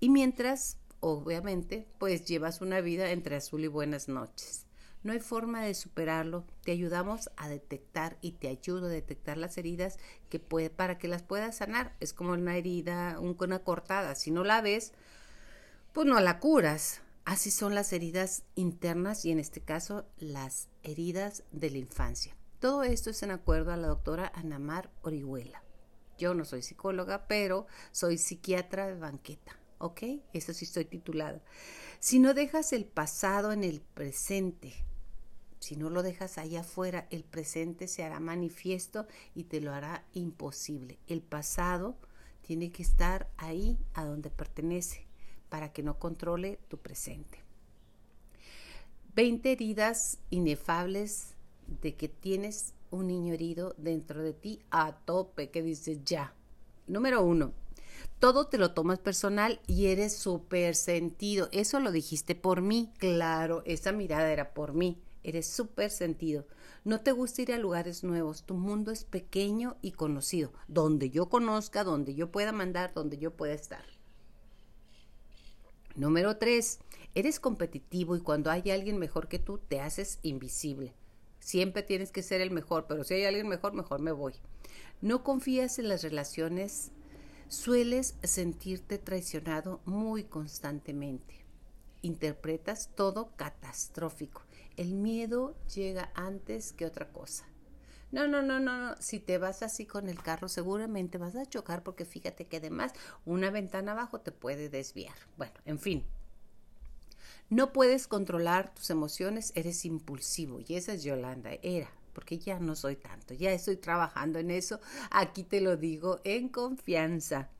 Y 0.00 0.08
mientras, 0.08 0.78
obviamente, 1.00 1.86
pues 1.98 2.24
llevas 2.24 2.60
una 2.60 2.80
vida 2.80 3.10
entre 3.10 3.36
azul 3.36 3.62
y 3.62 3.68
buenas 3.68 4.08
noches. 4.08 4.66
No 5.06 5.12
hay 5.12 5.20
forma 5.20 5.62
de 5.62 5.72
superarlo. 5.74 6.44
Te 6.64 6.72
ayudamos 6.72 7.30
a 7.36 7.48
detectar 7.48 8.18
y 8.22 8.32
te 8.32 8.48
ayudo 8.48 8.86
a 8.86 8.88
detectar 8.88 9.38
las 9.38 9.56
heridas 9.56 10.00
que 10.28 10.40
puede, 10.40 10.68
para 10.68 10.98
que 10.98 11.06
las 11.06 11.22
puedas 11.22 11.58
sanar. 11.58 11.94
Es 12.00 12.12
como 12.12 12.32
una 12.32 12.56
herida, 12.56 13.20
una 13.20 13.60
cortada. 13.60 14.16
Si 14.16 14.32
no 14.32 14.42
la 14.42 14.60
ves, 14.62 14.94
pues 15.92 16.08
no 16.08 16.18
la 16.18 16.40
curas. 16.40 17.02
Así 17.24 17.52
son 17.52 17.72
las 17.72 17.92
heridas 17.92 18.42
internas 18.56 19.24
y 19.24 19.30
en 19.30 19.38
este 19.38 19.60
caso 19.60 20.06
las 20.18 20.70
heridas 20.82 21.44
de 21.52 21.70
la 21.70 21.78
infancia. 21.78 22.34
Todo 22.58 22.82
esto 22.82 23.10
es 23.10 23.22
en 23.22 23.30
acuerdo 23.30 23.70
a 23.70 23.76
la 23.76 23.86
doctora 23.86 24.32
Anamar 24.34 24.90
Orihuela. 25.02 25.62
Yo 26.18 26.34
no 26.34 26.44
soy 26.44 26.62
psicóloga, 26.62 27.28
pero 27.28 27.68
soy 27.92 28.18
psiquiatra 28.18 28.88
de 28.88 28.98
banqueta. 28.98 29.56
¿Ok? 29.78 30.02
Eso 30.32 30.52
sí 30.52 30.64
estoy 30.64 30.86
titulada. 30.86 31.40
Si 32.00 32.18
no 32.18 32.34
dejas 32.34 32.72
el 32.72 32.86
pasado 32.86 33.52
en 33.52 33.62
el 33.62 33.82
presente, 33.82 34.74
si 35.58 35.76
no 35.76 35.90
lo 35.90 36.02
dejas 36.02 36.38
ahí 36.38 36.56
afuera, 36.56 37.06
el 37.10 37.24
presente 37.24 37.88
se 37.88 38.04
hará 38.04 38.20
manifiesto 38.20 39.06
y 39.34 39.44
te 39.44 39.60
lo 39.60 39.72
hará 39.72 40.04
imposible. 40.12 40.98
El 41.06 41.22
pasado 41.22 41.96
tiene 42.42 42.70
que 42.70 42.82
estar 42.82 43.28
ahí 43.36 43.78
a 43.94 44.04
donde 44.04 44.30
pertenece 44.30 45.06
para 45.48 45.72
que 45.72 45.82
no 45.82 45.98
controle 45.98 46.58
tu 46.68 46.78
presente. 46.78 47.42
20 49.14 49.50
heridas 49.50 50.18
inefables 50.30 51.34
de 51.66 51.96
que 51.96 52.08
tienes 52.08 52.74
un 52.90 53.08
niño 53.08 53.34
herido 53.34 53.74
dentro 53.78 54.22
de 54.22 54.34
ti 54.34 54.60
a 54.70 54.92
tope, 54.92 55.50
que 55.50 55.62
dices 55.62 56.04
ya. 56.04 56.34
Número 56.86 57.24
uno, 57.24 57.52
todo 58.20 58.46
te 58.46 58.58
lo 58.58 58.72
tomas 58.72 58.98
personal 58.98 59.60
y 59.66 59.86
eres 59.86 60.14
súper 60.14 60.74
sentido. 60.74 61.48
Eso 61.50 61.80
lo 61.80 61.90
dijiste 61.90 62.34
por 62.34 62.60
mí, 62.60 62.92
claro, 62.98 63.62
esa 63.64 63.90
mirada 63.90 64.30
era 64.30 64.52
por 64.52 64.74
mí 64.74 65.00
eres 65.26 65.48
súper 65.48 65.90
sentido. 65.90 66.46
No 66.84 67.00
te 67.00 67.10
gusta 67.10 67.42
ir 67.42 67.52
a 67.52 67.58
lugares 67.58 68.04
nuevos, 68.04 68.44
tu 68.44 68.54
mundo 68.54 68.92
es 68.92 69.02
pequeño 69.02 69.76
y 69.82 69.90
conocido, 69.90 70.52
donde 70.68 71.10
yo 71.10 71.28
conozca, 71.28 71.82
donde 71.82 72.14
yo 72.14 72.30
pueda 72.30 72.52
mandar, 72.52 72.94
donde 72.94 73.18
yo 73.18 73.32
pueda 73.32 73.52
estar. 73.52 73.84
Número 75.96 76.36
tres, 76.36 76.78
eres 77.16 77.40
competitivo 77.40 78.14
y 78.14 78.20
cuando 78.20 78.52
hay 78.52 78.70
alguien 78.70 78.98
mejor 78.98 79.26
que 79.26 79.40
tú, 79.40 79.58
te 79.58 79.80
haces 79.80 80.20
invisible. 80.22 80.94
Siempre 81.40 81.82
tienes 81.82 82.12
que 82.12 82.22
ser 82.22 82.40
el 82.40 82.52
mejor, 82.52 82.86
pero 82.86 83.02
si 83.02 83.14
hay 83.14 83.24
alguien 83.24 83.48
mejor, 83.48 83.72
mejor 83.72 84.00
me 84.00 84.12
voy. 84.12 84.34
No 85.00 85.24
confías 85.24 85.80
en 85.80 85.88
las 85.88 86.04
relaciones, 86.04 86.92
sueles 87.48 88.14
sentirte 88.22 88.98
traicionado 88.98 89.80
muy 89.86 90.22
constantemente. 90.22 91.44
Interpretas 92.02 92.90
todo 92.94 93.32
catastrófico 93.36 94.45
el 94.76 94.94
miedo 94.94 95.56
llega 95.74 96.10
antes 96.14 96.72
que 96.72 96.86
otra 96.86 97.08
cosa. 97.12 97.44
No, 98.12 98.28
no, 98.28 98.42
no, 98.42 98.60
no, 98.60 98.88
no. 98.88 98.96
Si 99.00 99.18
te 99.18 99.38
vas 99.38 99.62
así 99.62 99.84
con 99.84 100.08
el 100.08 100.22
carro, 100.22 100.48
seguramente 100.48 101.18
vas 101.18 101.34
a 101.36 101.46
chocar 101.46 101.82
porque 101.82 102.04
fíjate 102.04 102.46
que 102.46 102.58
además 102.58 102.92
una 103.24 103.50
ventana 103.50 103.92
abajo 103.92 104.20
te 104.20 104.32
puede 104.32 104.68
desviar. 104.68 105.14
Bueno, 105.36 105.54
en 105.64 105.78
fin. 105.78 106.04
No 107.48 107.72
puedes 107.72 108.06
controlar 108.06 108.74
tus 108.74 108.90
emociones, 108.90 109.52
eres 109.54 109.84
impulsivo. 109.84 110.60
Y 110.66 110.76
esa 110.76 110.92
es 110.94 111.02
Yolanda, 111.02 111.50
era, 111.62 111.90
porque 112.12 112.38
ya 112.38 112.58
no 112.58 112.74
soy 112.74 112.96
tanto, 112.96 113.34
ya 113.34 113.52
estoy 113.52 113.76
trabajando 113.76 114.38
en 114.38 114.50
eso. 114.50 114.80
Aquí 115.10 115.44
te 115.44 115.60
lo 115.60 115.76
digo 115.76 116.20
en 116.24 116.48
confianza. 116.48 117.50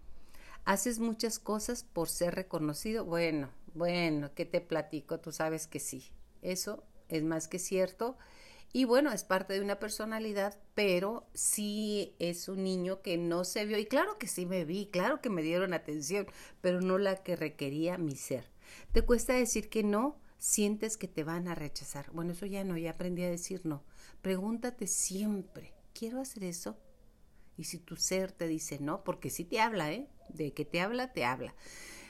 Haces 0.65 0.99
muchas 0.99 1.39
cosas 1.39 1.85
por 1.85 2.09
ser 2.09 2.35
reconocido. 2.35 3.05
Bueno, 3.05 3.51
bueno, 3.75 4.31
¿qué 4.35 4.45
te 4.45 4.61
platico? 4.61 5.21
Tú 5.21 5.31
sabes 5.31 5.67
que 5.69 5.79
sí. 5.79 6.11
Eso 6.43 6.83
es 7.09 7.23
más 7.23 7.49
que 7.49 7.59
cierto. 7.59 8.17
Y 8.73 8.85
bueno, 8.85 9.13
es 9.13 9.25
parte 9.25 9.55
de 9.55 9.63
una 9.63 9.79
personalidad, 9.79 10.59
pero 10.75 11.27
sí 11.33 12.15
es 12.19 12.49
un 12.49 12.63
niño 12.63 13.01
que 13.01 13.17
no 13.17 13.45
se 13.45 13.65
vio. 13.65 13.79
Y 13.79 13.87
claro 13.87 14.19
que 14.19 14.27
sí 14.27 14.45
me 14.45 14.65
vi, 14.65 14.87
claro 14.87 15.21
que 15.23 15.31
me 15.31 15.43
dieron 15.43 15.73
atención, 15.73 16.27
pero 16.61 16.81
no 16.81 16.99
la 16.99 17.23
que 17.23 17.37
requería 17.37 17.97
mi 17.97 18.17
ser. 18.17 18.51
¿Te 18.93 19.03
cuesta 19.03 19.33
decir 19.33 19.71
que 19.71 19.83
no? 19.83 20.21
Sientes 20.39 20.99
que 20.99 21.09
te 21.09 21.25
van 21.25 21.49
a 21.49 21.55
rechazar. 21.55 22.11
Bueno, 22.13 22.33
eso 22.33 22.45
ya 22.45 22.65
no, 22.65 22.77
ya 22.77 22.91
aprendí 22.91 23.23
a 23.23 23.31
decir 23.31 23.65
no. 23.65 23.83
Pregúntate 24.21 24.87
siempre, 24.87 25.73
¿quiero 25.95 26.21
hacer 26.21 26.45
eso? 26.45 26.77
Y 27.57 27.65
si 27.65 27.79
tu 27.79 27.97
ser 27.97 28.33
te 28.33 28.47
dice 28.47 28.79
no, 28.79 29.03
porque 29.03 29.31
sí 29.31 29.45
te 29.45 29.61
habla, 29.61 29.93
¿eh? 29.93 30.09
De 30.29 30.53
que 30.53 30.67
te 30.67 30.81
habla, 30.81 31.13
te 31.13 31.25
habla. 31.25 31.55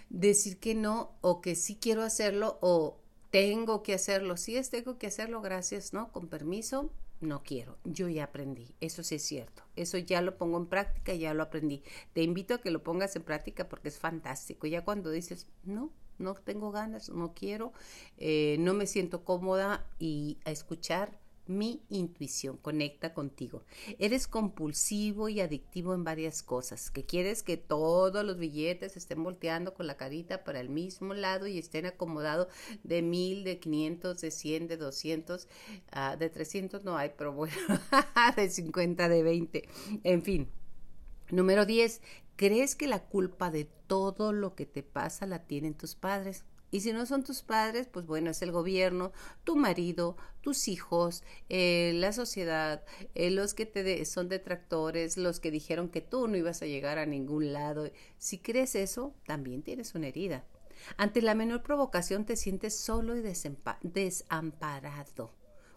Decir 0.08 0.58
que 0.58 0.74
no 0.74 1.16
o 1.20 1.40
que 1.40 1.54
sí 1.54 1.78
quiero 1.80 2.02
hacerlo 2.02 2.58
o 2.60 3.00
tengo 3.30 3.82
que 3.82 3.94
hacerlo, 3.94 4.36
sí 4.36 4.56
es 4.56 4.70
tengo 4.70 4.98
que 4.98 5.06
hacerlo, 5.06 5.40
gracias, 5.40 5.92
¿no? 5.92 6.12
Con 6.12 6.28
permiso, 6.28 6.90
no 7.20 7.42
quiero. 7.42 7.78
Yo 7.84 8.08
ya 8.08 8.24
aprendí, 8.24 8.74
eso 8.80 9.02
sí 9.02 9.16
es 9.16 9.22
cierto. 9.22 9.62
Eso 9.76 9.98
ya 9.98 10.20
lo 10.22 10.36
pongo 10.36 10.58
en 10.58 10.66
práctica, 10.66 11.14
ya 11.14 11.34
lo 11.34 11.42
aprendí. 11.42 11.82
Te 12.12 12.22
invito 12.22 12.54
a 12.54 12.58
que 12.58 12.70
lo 12.70 12.82
pongas 12.82 13.16
en 13.16 13.22
práctica 13.22 13.68
porque 13.68 13.88
es 13.88 13.98
fantástico. 13.98 14.66
Ya 14.66 14.84
cuando 14.84 15.10
dices, 15.10 15.46
no, 15.64 15.92
no 16.18 16.34
tengo 16.34 16.70
ganas, 16.70 17.08
no 17.10 17.34
quiero, 17.34 17.72
eh, 18.18 18.56
no 18.60 18.74
me 18.74 18.86
siento 18.86 19.24
cómoda 19.24 19.86
y 19.98 20.38
a 20.44 20.50
escuchar 20.50 21.18
mi 21.46 21.82
intuición, 21.88 22.56
conecta 22.56 23.14
contigo. 23.14 23.62
Eres 23.98 24.26
compulsivo 24.26 25.28
y 25.28 25.40
adictivo 25.40 25.94
en 25.94 26.04
varias 26.04 26.42
cosas, 26.42 26.90
que 26.90 27.04
quieres 27.04 27.42
que 27.42 27.56
todos 27.56 28.24
los 28.24 28.38
billetes 28.38 28.96
estén 28.96 29.22
volteando 29.22 29.74
con 29.74 29.86
la 29.86 29.96
carita 29.96 30.44
para 30.44 30.60
el 30.60 30.68
mismo 30.68 31.14
lado 31.14 31.46
y 31.46 31.58
estén 31.58 31.86
acomodados 31.86 32.48
de 32.82 33.02
mil, 33.02 33.44
de 33.44 33.58
quinientos, 33.58 34.20
de 34.20 34.30
cien, 34.30 34.68
de 34.68 34.76
doscientos, 34.76 35.48
ah, 35.92 36.16
de 36.16 36.30
trescientos 36.30 36.84
no 36.84 36.96
hay, 36.96 37.12
pero 37.16 37.32
bueno, 37.32 37.56
de 38.36 38.48
cincuenta, 38.50 39.08
de 39.08 39.22
veinte, 39.22 39.68
en 40.04 40.22
fin. 40.22 40.48
Número 41.30 41.66
diez, 41.66 42.02
¿crees 42.36 42.76
que 42.76 42.86
la 42.86 43.04
culpa 43.04 43.50
de 43.50 43.64
todo 43.86 44.32
lo 44.32 44.54
que 44.54 44.66
te 44.66 44.82
pasa 44.82 45.26
la 45.26 45.44
tienen 45.44 45.74
tus 45.74 45.94
padres? 45.94 46.44
Y 46.70 46.80
si 46.80 46.92
no 46.92 47.06
son 47.06 47.22
tus 47.22 47.42
padres, 47.42 47.86
pues 47.86 48.06
bueno, 48.06 48.30
es 48.30 48.42
el 48.42 48.50
gobierno, 48.50 49.12
tu 49.44 49.56
marido, 49.56 50.16
tus 50.40 50.68
hijos, 50.68 51.22
eh, 51.48 51.92
la 51.94 52.12
sociedad, 52.12 52.84
eh, 53.14 53.30
los 53.30 53.54
que 53.54 53.66
te 53.66 54.04
son 54.04 54.28
detractores, 54.28 55.16
los 55.16 55.40
que 55.40 55.50
dijeron 55.50 55.88
que 55.88 56.00
tú 56.00 56.26
no 56.28 56.36
ibas 56.36 56.62
a 56.62 56.66
llegar 56.66 56.98
a 56.98 57.06
ningún 57.06 57.52
lado. 57.52 57.90
Si 58.18 58.38
crees 58.38 58.74
eso, 58.74 59.14
también 59.26 59.62
tienes 59.62 59.94
una 59.94 60.08
herida. 60.08 60.44
Ante 60.96 61.22
la 61.22 61.34
menor 61.34 61.62
provocación 61.62 62.24
te 62.24 62.36
sientes 62.36 62.76
solo 62.78 63.16
y 63.16 63.22
desamparado. 63.82 65.32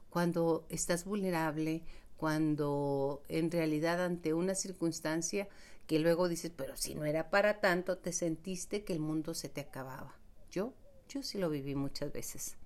Cuando 0.10 0.66
estás 0.70 1.06
vulnerable, 1.06 1.84
cuando 2.18 3.24
en 3.30 3.50
realidad 3.52 4.04
ante 4.04 4.34
una 4.34 4.56
circunstancia 4.56 5.48
que 5.88 6.00
luego 6.00 6.28
dices, 6.28 6.52
pero 6.56 6.76
si 6.76 6.94
no 6.94 7.06
era 7.06 7.30
para 7.30 7.62
tanto, 7.62 7.98
te 7.98 8.12
sentiste 8.12 8.84
que 8.84 8.94
el 8.94 9.00
mundo 9.00 9.34
se 9.34 9.50
te 9.50 9.62
acababa. 9.62 10.19
Yo, 10.52 10.74
yo 11.08 11.24
sí 11.24 11.38
lo 11.38 11.50
viví 11.50 11.76
muchas 11.76 12.12
veces. 12.12 12.58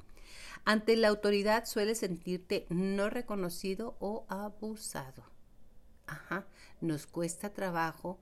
Ante 0.66 0.96
la 0.96 1.10
autoridad 1.10 1.66
sueles 1.66 2.00
sentirte 2.00 2.66
no 2.70 3.10
reconocido 3.10 3.96
o 4.00 4.26
abusado. 4.30 5.24
Ajá, 6.08 6.46
nos 6.82 7.08
cuesta 7.08 7.54
trabajo 7.54 8.20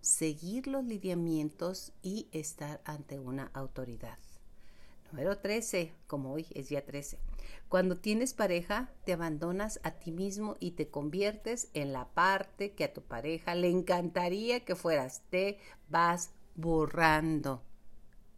seguir 0.00 0.66
los 0.66 0.84
lineamientos 0.84 1.92
y 2.02 2.28
estar 2.32 2.80
ante 2.84 3.18
una 3.18 3.50
autoridad. 3.54 4.18
Número 5.10 5.38
13, 5.38 5.94
como 6.06 6.32
hoy 6.32 6.46
es 6.54 6.68
día 6.68 6.84
13. 6.84 7.18
Cuando 7.68 7.96
tienes 7.96 8.34
pareja, 8.34 8.90
te 9.04 9.14
abandonas 9.14 9.80
a 9.82 9.92
ti 9.92 10.12
mismo 10.12 10.56
y 10.60 10.72
te 10.72 10.88
conviertes 10.88 11.70
en 11.72 11.94
la 11.94 12.08
parte 12.08 12.72
que 12.72 12.84
a 12.84 12.92
tu 12.92 13.02
pareja 13.02 13.54
le 13.54 13.70
encantaría 13.70 14.64
que 14.64 14.74
fueras. 14.74 15.22
Te 15.30 15.58
vas 15.88 16.30
borrando. 16.56 17.62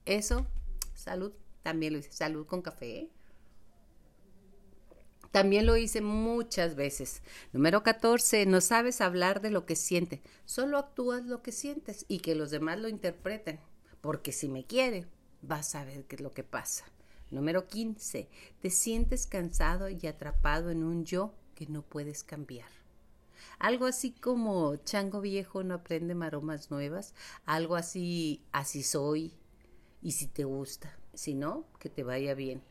Eso 0.04 0.46
Salud, 1.00 1.32
también 1.62 1.94
lo 1.94 1.98
hice. 1.98 2.12
Salud 2.12 2.46
con 2.46 2.60
café. 2.60 3.08
También 5.30 5.64
lo 5.64 5.78
hice 5.78 6.02
muchas 6.02 6.74
veces. 6.74 7.22
Número 7.54 7.82
14. 7.82 8.44
No 8.44 8.60
sabes 8.60 9.00
hablar 9.00 9.40
de 9.40 9.50
lo 9.50 9.64
que 9.64 9.76
sientes. 9.76 10.20
Solo 10.44 10.76
actúas 10.76 11.24
lo 11.24 11.42
que 11.42 11.52
sientes 11.52 12.04
y 12.06 12.18
que 12.18 12.34
los 12.34 12.50
demás 12.50 12.78
lo 12.78 12.88
interpreten. 12.88 13.60
Porque 14.02 14.32
si 14.32 14.48
me 14.50 14.64
quiere, 14.64 15.06
vas 15.40 15.74
a 15.74 15.84
ver 15.84 16.04
qué 16.04 16.16
es 16.16 16.20
lo 16.20 16.32
que 16.32 16.44
pasa. 16.44 16.84
Número 17.30 17.66
15. 17.66 18.28
Te 18.60 18.68
sientes 18.68 19.26
cansado 19.26 19.88
y 19.88 20.06
atrapado 20.06 20.70
en 20.70 20.84
un 20.84 21.06
yo 21.06 21.32
que 21.54 21.66
no 21.66 21.80
puedes 21.80 22.24
cambiar. 22.24 22.68
Algo 23.58 23.86
así 23.86 24.10
como 24.10 24.76
chango 24.76 25.22
viejo 25.22 25.62
no 25.62 25.74
aprende 25.74 26.14
maromas 26.14 26.70
nuevas. 26.70 27.14
Algo 27.46 27.76
así, 27.76 28.42
así 28.52 28.82
soy, 28.82 29.32
y 30.02 30.12
si 30.12 30.26
te 30.26 30.44
gusta, 30.44 30.98
si 31.14 31.34
no, 31.34 31.64
que 31.78 31.88
te 31.88 32.02
vaya 32.02 32.34
bien. 32.34 32.62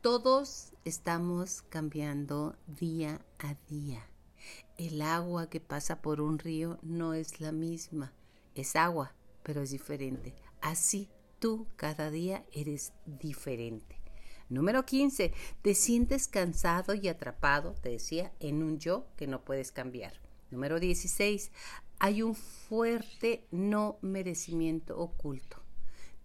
Todos 0.00 0.72
estamos 0.84 1.62
cambiando 1.62 2.56
día 2.66 3.20
a 3.38 3.54
día. 3.68 4.06
El 4.76 5.02
agua 5.02 5.48
que 5.48 5.60
pasa 5.60 6.02
por 6.02 6.20
un 6.20 6.38
río 6.38 6.78
no 6.82 7.14
es 7.14 7.40
la 7.40 7.52
misma, 7.52 8.12
es 8.54 8.74
agua, 8.74 9.14
pero 9.42 9.62
es 9.62 9.70
diferente. 9.70 10.34
Así 10.60 11.08
tú 11.38 11.66
cada 11.76 12.10
día 12.10 12.44
eres 12.52 12.92
diferente. 13.06 14.00
Número 14.48 14.84
15. 14.84 15.32
Te 15.62 15.74
sientes 15.74 16.28
cansado 16.28 16.94
y 16.94 17.08
atrapado, 17.08 17.74
te 17.80 17.90
decía, 17.90 18.32
en 18.40 18.62
un 18.62 18.78
yo 18.78 19.06
que 19.16 19.26
no 19.26 19.44
puedes 19.44 19.72
cambiar. 19.72 20.20
Número 20.50 20.78
16. 20.78 21.50
Hay 21.98 22.22
un 22.22 22.34
fuerte 22.34 23.46
no 23.50 23.98
merecimiento 24.02 24.98
oculto. 24.98 25.61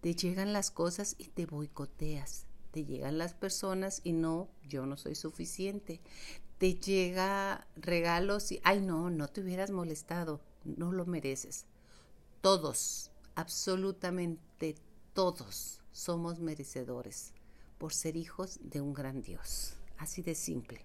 Te 0.00 0.14
llegan 0.14 0.52
las 0.52 0.70
cosas 0.70 1.16
y 1.18 1.28
te 1.28 1.46
boicoteas. 1.46 2.46
Te 2.70 2.84
llegan 2.84 3.18
las 3.18 3.34
personas 3.34 4.00
y 4.04 4.12
no, 4.12 4.48
yo 4.68 4.86
no 4.86 4.96
soy 4.96 5.14
suficiente. 5.14 6.00
Te 6.58 6.74
llega 6.74 7.66
regalos 7.76 8.52
y, 8.52 8.60
ay 8.64 8.80
no, 8.80 9.10
no 9.10 9.28
te 9.28 9.40
hubieras 9.40 9.70
molestado, 9.70 10.40
no 10.64 10.92
lo 10.92 11.06
mereces. 11.06 11.66
Todos, 12.40 13.10
absolutamente 13.34 14.76
todos 15.14 15.80
somos 15.92 16.38
merecedores 16.38 17.32
por 17.78 17.92
ser 17.92 18.16
hijos 18.16 18.58
de 18.62 18.80
un 18.80 18.94
gran 18.94 19.22
Dios. 19.22 19.74
Así 19.96 20.22
de 20.22 20.34
simple. 20.34 20.80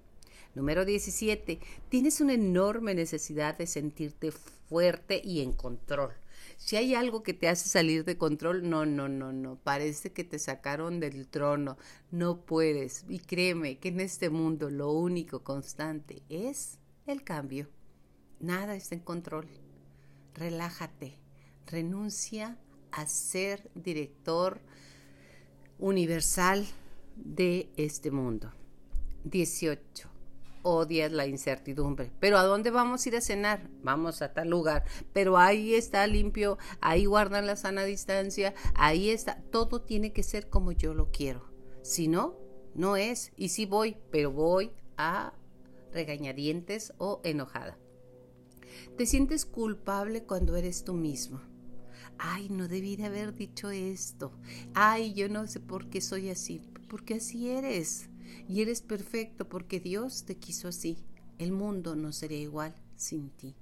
Número 0.55 0.85
17. 0.85 1.59
Tienes 1.89 2.21
una 2.21 2.33
enorme 2.33 2.95
necesidad 2.95 3.57
de 3.57 3.67
sentirte 3.67 4.31
fuerte 4.31 5.21
y 5.23 5.41
en 5.41 5.53
control. 5.53 6.13
Si 6.63 6.77
hay 6.77 6.95
algo 6.95 7.23
que 7.23 7.33
te 7.33 7.49
hace 7.49 7.67
salir 7.67 8.05
de 8.05 8.17
control, 8.17 8.69
no, 8.69 8.85
no, 8.85 9.09
no, 9.09 9.33
no. 9.33 9.57
Parece 9.57 10.13
que 10.13 10.23
te 10.23 10.39
sacaron 10.39 11.01
del 11.01 11.27
trono. 11.27 11.77
No 12.09 12.45
puedes. 12.45 13.03
Y 13.09 13.19
créeme 13.19 13.79
que 13.79 13.89
en 13.89 13.99
este 13.99 14.29
mundo 14.29 14.69
lo 14.69 14.89
único 14.93 15.43
constante 15.43 16.23
es 16.29 16.79
el 17.05 17.21
cambio. 17.25 17.67
Nada 18.39 18.75
está 18.75 18.95
en 18.95 19.01
control. 19.01 19.49
Relájate. 20.35 21.19
Renuncia 21.67 22.57
a 22.91 23.07
ser 23.07 23.69
director 23.75 24.61
universal 25.79 26.65
de 27.17 27.69
este 27.75 28.09
mundo. 28.09 28.53
18 29.25 30.12
odias 30.63 31.11
la 31.11 31.27
incertidumbre. 31.27 32.11
Pero 32.19 32.37
¿a 32.37 32.43
dónde 32.43 32.71
vamos 32.71 33.05
a 33.05 33.09
ir 33.09 33.15
a 33.15 33.21
cenar? 33.21 33.69
Vamos 33.83 34.21
a 34.21 34.33
tal 34.33 34.49
lugar. 34.49 34.83
Pero 35.13 35.37
ahí 35.37 35.75
está 35.75 36.07
limpio, 36.07 36.57
ahí 36.81 37.05
guardan 37.05 37.45
la 37.45 37.55
sana 37.55 37.83
distancia, 37.83 38.53
ahí 38.73 39.09
está. 39.09 39.41
Todo 39.51 39.81
tiene 39.81 40.11
que 40.11 40.23
ser 40.23 40.49
como 40.49 40.71
yo 40.71 40.93
lo 40.93 41.11
quiero. 41.11 41.47
Si 41.83 42.07
no, 42.07 42.35
no 42.73 42.95
es. 42.95 43.31
Y 43.37 43.49
si 43.49 43.65
voy, 43.65 43.97
pero 44.09 44.31
voy 44.31 44.71
a 44.97 45.33
regañadientes 45.91 46.93
o 46.97 47.21
enojada. 47.23 47.77
Te 48.97 49.05
sientes 49.05 49.45
culpable 49.45 50.23
cuando 50.23 50.55
eres 50.55 50.83
tú 50.83 50.93
mismo. 50.93 51.41
Ay, 52.17 52.49
no 52.49 52.67
debí 52.67 52.95
de 52.95 53.05
haber 53.05 53.33
dicho 53.33 53.69
esto. 53.69 54.31
Ay, 54.73 55.13
yo 55.13 55.29
no 55.29 55.45
sé 55.47 55.59
por 55.59 55.89
qué 55.89 56.01
soy 56.01 56.29
así. 56.29 56.61
Porque 56.87 57.15
así 57.15 57.49
eres 57.49 58.09
y 58.47 58.61
eres 58.61 58.81
perfecto 58.81 59.47
porque 59.47 59.79
Dios 59.79 60.25
te 60.25 60.37
quiso 60.37 60.67
así. 60.67 60.97
El 61.37 61.51
mundo 61.51 61.95
no 61.95 62.11
sería 62.11 62.39
igual 62.39 62.75
sin 62.95 63.29
ti. 63.29 63.55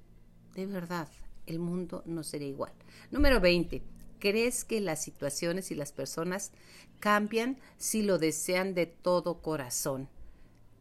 De 0.55 0.65
verdad, 0.65 1.07
el 1.45 1.59
mundo 1.59 2.03
no 2.05 2.23
sería 2.23 2.47
igual. 2.47 2.73
Número 3.09 3.39
20. 3.39 3.81
¿Crees 4.19 4.63
que 4.63 4.81
las 4.81 5.01
situaciones 5.01 5.71
y 5.71 5.75
las 5.75 5.91
personas 5.91 6.51
cambian 6.99 7.57
si 7.77 8.03
lo 8.03 8.19
desean 8.19 8.73
de 8.73 8.85
todo 8.85 9.41
corazón? 9.41 10.09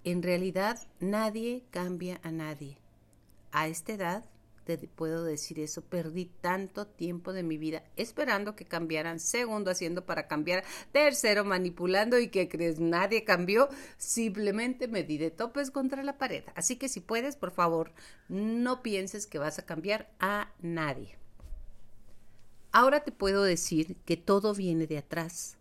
En 0.04 0.22
realidad, 0.22 0.78
nadie 0.98 1.64
cambia 1.70 2.20
a 2.22 2.30
nadie. 2.30 2.78
A 3.52 3.68
esta 3.68 3.92
edad, 3.92 4.24
puedo 4.94 5.24
decir 5.24 5.58
eso, 5.58 5.82
perdí 5.82 6.30
tanto 6.40 6.86
tiempo 6.86 7.32
de 7.32 7.42
mi 7.42 7.58
vida 7.58 7.82
esperando 7.96 8.54
que 8.54 8.64
cambiaran, 8.64 9.18
segundo 9.18 9.70
haciendo 9.70 10.06
para 10.06 10.28
cambiar, 10.28 10.64
tercero 10.92 11.44
manipulando 11.44 12.18
y 12.18 12.28
que 12.28 12.48
crees 12.48 12.78
nadie 12.78 13.24
cambió, 13.24 13.68
simplemente 13.96 14.88
me 14.88 15.02
di 15.02 15.18
de 15.18 15.30
topes 15.30 15.70
contra 15.70 16.02
la 16.02 16.18
pared. 16.18 16.44
Así 16.54 16.76
que 16.76 16.88
si 16.88 17.00
puedes, 17.00 17.36
por 17.36 17.50
favor, 17.50 17.92
no 18.28 18.82
pienses 18.82 19.26
que 19.26 19.38
vas 19.38 19.58
a 19.58 19.66
cambiar 19.66 20.10
a 20.20 20.52
nadie. 20.60 21.16
Ahora 22.72 23.00
te 23.00 23.10
puedo 23.10 23.42
decir 23.42 23.96
que 24.04 24.16
todo 24.16 24.54
viene 24.54 24.86
de 24.86 24.98
atrás. 24.98 25.56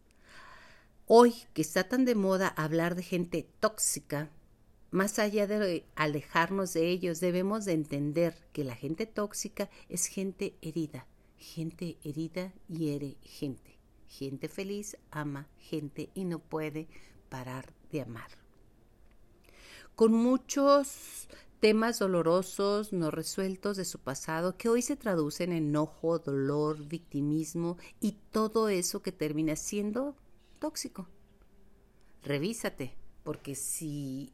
Hoy 1.07 1.33
que 1.53 1.63
está 1.63 1.85
tan 1.85 2.05
de 2.05 2.13
moda 2.13 2.47
hablar 2.49 2.93
de 2.93 3.01
gente 3.01 3.49
tóxica, 3.59 4.29
más 4.91 5.19
allá 5.19 5.45
de 5.45 5.85
alejarnos 5.95 6.73
de 6.73 6.89
ellos, 6.89 7.19
debemos 7.19 7.65
de 7.65 7.73
entender 7.73 8.35
que 8.53 8.63
la 8.63 8.75
gente 8.75 9.05
tóxica 9.05 9.69
es 9.87 10.07
gente 10.07 10.55
herida. 10.61 11.07
Gente 11.37 11.97
herida 12.03 12.53
hiere 12.67 13.17
gente. 13.21 13.77
Gente 14.07 14.49
feliz 14.49 14.97
ama 15.11 15.47
gente 15.57 16.09
y 16.15 16.25
no 16.25 16.39
puede 16.39 16.87
parar 17.29 17.73
de 17.91 18.01
amar. 18.01 18.29
Con 19.95 20.13
muchos 20.13 21.27
temas 21.59 21.99
dolorosos, 21.99 22.93
no 22.93 23.11
resueltos 23.11 23.77
de 23.77 23.85
su 23.85 23.99
pasado, 23.99 24.57
que 24.57 24.69
hoy 24.69 24.81
se 24.81 24.95
traducen 24.95 25.51
en 25.51 25.67
enojo, 25.67 26.19
dolor, 26.19 26.87
victimismo 26.87 27.77
y 27.99 28.13
todo 28.31 28.69
eso 28.69 29.01
que 29.01 29.11
termina 29.11 29.55
siendo 29.55 30.15
tóxico. 30.57 31.07
Revísate, 32.23 32.95
porque 33.23 33.55
si 33.55 34.33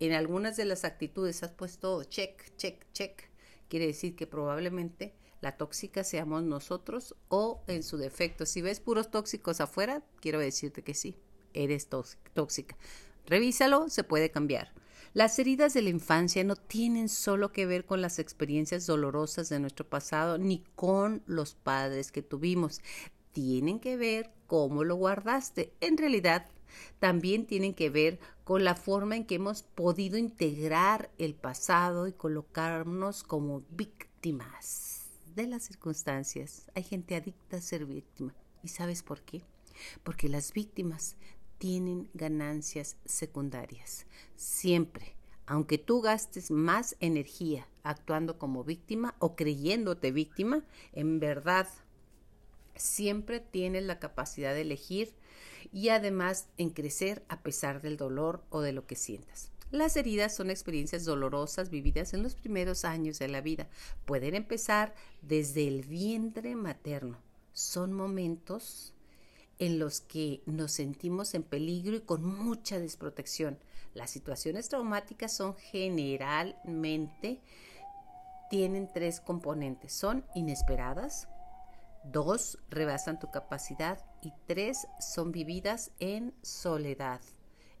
en 0.00 0.12
algunas 0.12 0.56
de 0.56 0.64
las 0.64 0.84
actitudes 0.84 1.42
has 1.42 1.52
puesto 1.52 2.04
check, 2.04 2.54
check, 2.56 2.84
check, 2.92 3.30
quiere 3.68 3.86
decir 3.86 4.16
que 4.16 4.26
probablemente 4.26 5.14
la 5.40 5.56
tóxica 5.56 6.04
seamos 6.04 6.42
nosotros 6.42 7.14
o 7.28 7.62
en 7.66 7.82
su 7.82 7.96
defecto. 7.98 8.46
Si 8.46 8.62
ves 8.62 8.80
puros 8.80 9.10
tóxicos 9.10 9.60
afuera, 9.60 10.02
quiero 10.20 10.38
decirte 10.38 10.82
que 10.82 10.94
sí, 10.94 11.16
eres 11.52 11.88
tóxica. 11.88 12.76
Revísalo, 13.26 13.88
se 13.88 14.04
puede 14.04 14.30
cambiar. 14.30 14.72
Las 15.14 15.38
heridas 15.38 15.72
de 15.72 15.82
la 15.82 15.90
infancia 15.90 16.44
no 16.44 16.56
tienen 16.56 17.08
solo 17.08 17.52
que 17.52 17.64
ver 17.64 17.86
con 17.86 18.02
las 18.02 18.18
experiencias 18.18 18.86
dolorosas 18.86 19.48
de 19.48 19.58
nuestro 19.60 19.88
pasado 19.88 20.36
ni 20.36 20.62
con 20.74 21.22
los 21.26 21.54
padres 21.54 22.12
que 22.12 22.22
tuvimos. 22.22 22.80
Tienen 23.32 23.80
que 23.80 23.96
ver 23.96 24.30
cómo 24.46 24.84
lo 24.84 24.96
guardaste. 24.96 25.72
En 25.80 25.96
realidad, 25.96 26.46
también 26.98 27.46
tienen 27.46 27.74
que 27.74 27.90
ver 27.90 28.18
con 28.44 28.64
la 28.64 28.74
forma 28.74 29.16
en 29.16 29.26
que 29.26 29.36
hemos 29.36 29.62
podido 29.62 30.18
integrar 30.18 31.10
el 31.18 31.34
pasado 31.34 32.06
y 32.06 32.12
colocarnos 32.12 33.22
como 33.22 33.62
víctimas 33.70 35.10
de 35.34 35.46
las 35.46 35.64
circunstancias. 35.64 36.70
Hay 36.74 36.82
gente 36.82 37.16
adicta 37.16 37.58
a 37.58 37.60
ser 37.60 37.86
víctima. 37.86 38.34
¿Y 38.62 38.68
sabes 38.68 39.02
por 39.02 39.22
qué? 39.22 39.42
Porque 40.02 40.28
las 40.28 40.52
víctimas 40.52 41.16
tienen 41.58 42.08
ganancias 42.14 42.96
secundarias. 43.04 44.06
Siempre, 44.34 45.14
aunque 45.46 45.78
tú 45.78 46.00
gastes 46.00 46.50
más 46.50 46.96
energía 47.00 47.68
actuando 47.82 48.38
como 48.38 48.64
víctima 48.64 49.14
o 49.18 49.36
creyéndote 49.36 50.10
víctima, 50.10 50.64
en 50.92 51.20
verdad 51.20 51.68
siempre 52.74 53.40
tienes 53.40 53.84
la 53.84 53.98
capacidad 53.98 54.54
de 54.54 54.62
elegir 54.62 55.14
y 55.76 55.90
además 55.90 56.48
en 56.56 56.70
crecer 56.70 57.22
a 57.28 57.42
pesar 57.42 57.82
del 57.82 57.98
dolor 57.98 58.42
o 58.48 58.62
de 58.62 58.72
lo 58.72 58.86
que 58.86 58.96
sientas. 58.96 59.50
Las 59.70 59.98
heridas 59.98 60.34
son 60.34 60.48
experiencias 60.48 61.04
dolorosas 61.04 61.68
vividas 61.68 62.14
en 62.14 62.22
los 62.22 62.34
primeros 62.34 62.86
años 62.86 63.18
de 63.18 63.28
la 63.28 63.42
vida. 63.42 63.68
Pueden 64.06 64.34
empezar 64.34 64.94
desde 65.20 65.68
el 65.68 65.82
vientre 65.82 66.56
materno. 66.56 67.18
Son 67.52 67.92
momentos 67.92 68.94
en 69.58 69.78
los 69.78 70.00
que 70.00 70.40
nos 70.46 70.72
sentimos 70.72 71.34
en 71.34 71.42
peligro 71.42 71.94
y 71.94 72.00
con 72.00 72.24
mucha 72.24 72.78
desprotección. 72.78 73.58
Las 73.92 74.08
situaciones 74.08 74.70
traumáticas 74.70 75.36
son 75.36 75.56
generalmente 75.56 77.42
tienen 78.48 78.88
tres 78.94 79.20
componentes. 79.20 79.92
Son 79.92 80.24
inesperadas, 80.34 81.28
dos 82.12 82.58
rebasan 82.68 83.18
tu 83.18 83.30
capacidad 83.30 84.04
y 84.22 84.32
tres 84.46 84.86
son 85.00 85.32
vividas 85.32 85.90
en 85.98 86.34
soledad. 86.42 87.20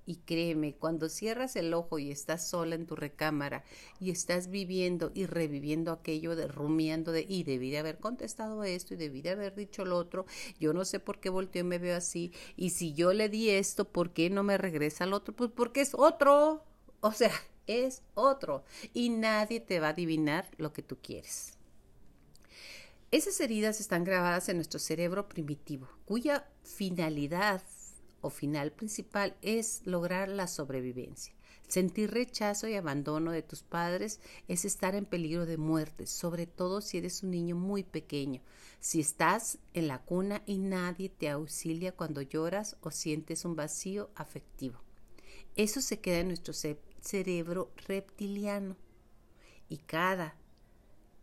Y 0.08 0.16
créeme, 0.18 0.76
cuando 0.76 1.08
cierras 1.08 1.56
el 1.56 1.74
ojo 1.74 1.98
y 1.98 2.12
estás 2.12 2.46
sola 2.46 2.76
en 2.76 2.86
tu 2.86 2.94
recámara 2.94 3.64
y 3.98 4.12
estás 4.12 4.48
viviendo 4.48 5.10
y 5.14 5.26
reviviendo 5.26 5.90
aquello 5.90 6.36
de 6.36 6.46
rumiando 6.46 7.10
de 7.10 7.26
y 7.28 7.42
debí 7.42 7.72
de 7.72 7.78
haber 7.78 7.98
contestado 7.98 8.62
esto 8.62 8.94
y 8.94 8.98
debí 8.98 9.20
de 9.20 9.30
haber 9.30 9.56
dicho 9.56 9.84
lo 9.84 9.96
otro, 9.96 10.24
yo 10.60 10.72
no 10.72 10.84
sé 10.84 11.00
por 11.00 11.18
qué 11.18 11.28
volteo 11.28 11.62
y 11.62 11.64
me 11.64 11.78
veo 11.78 11.96
así, 11.96 12.32
y 12.56 12.70
si 12.70 12.94
yo 12.94 13.12
le 13.12 13.28
di 13.28 13.50
esto, 13.50 13.84
¿por 13.84 14.12
qué 14.12 14.30
no 14.30 14.44
me 14.44 14.58
regresa 14.58 15.02
al 15.04 15.12
otro? 15.12 15.34
Pues 15.34 15.50
porque 15.50 15.80
es 15.80 15.92
otro. 15.94 16.62
O 17.00 17.12
sea, 17.12 17.32
es 17.66 18.02
otro. 18.14 18.64
Y 18.94 19.10
nadie 19.10 19.60
te 19.60 19.80
va 19.80 19.88
a 19.88 19.90
adivinar 19.90 20.48
lo 20.56 20.72
que 20.72 20.82
tú 20.82 20.96
quieres. 21.02 21.55
Esas 23.16 23.40
heridas 23.40 23.80
están 23.80 24.04
grabadas 24.04 24.50
en 24.50 24.56
nuestro 24.56 24.78
cerebro 24.78 25.26
primitivo, 25.26 25.88
cuya 26.04 26.46
finalidad 26.64 27.62
o 28.20 28.28
final 28.28 28.72
principal 28.72 29.38
es 29.40 29.80
lograr 29.86 30.28
la 30.28 30.46
sobrevivencia. 30.46 31.32
Sentir 31.66 32.10
rechazo 32.10 32.68
y 32.68 32.74
abandono 32.74 33.30
de 33.30 33.40
tus 33.40 33.62
padres 33.62 34.20
es 34.48 34.66
estar 34.66 34.94
en 34.94 35.06
peligro 35.06 35.46
de 35.46 35.56
muerte, 35.56 36.06
sobre 36.06 36.46
todo 36.46 36.82
si 36.82 36.98
eres 36.98 37.22
un 37.22 37.30
niño 37.30 37.56
muy 37.56 37.84
pequeño, 37.84 38.42
si 38.80 39.00
estás 39.00 39.56
en 39.72 39.88
la 39.88 40.02
cuna 40.02 40.42
y 40.44 40.58
nadie 40.58 41.08
te 41.08 41.30
auxilia 41.30 41.92
cuando 41.92 42.20
lloras 42.20 42.76
o 42.82 42.90
sientes 42.90 43.46
un 43.46 43.56
vacío 43.56 44.10
afectivo. 44.14 44.82
Eso 45.56 45.80
se 45.80 46.00
queda 46.00 46.18
en 46.18 46.28
nuestro 46.28 46.52
cerebro 47.00 47.72
reptiliano 47.88 48.76
y 49.70 49.78
cada 49.78 50.36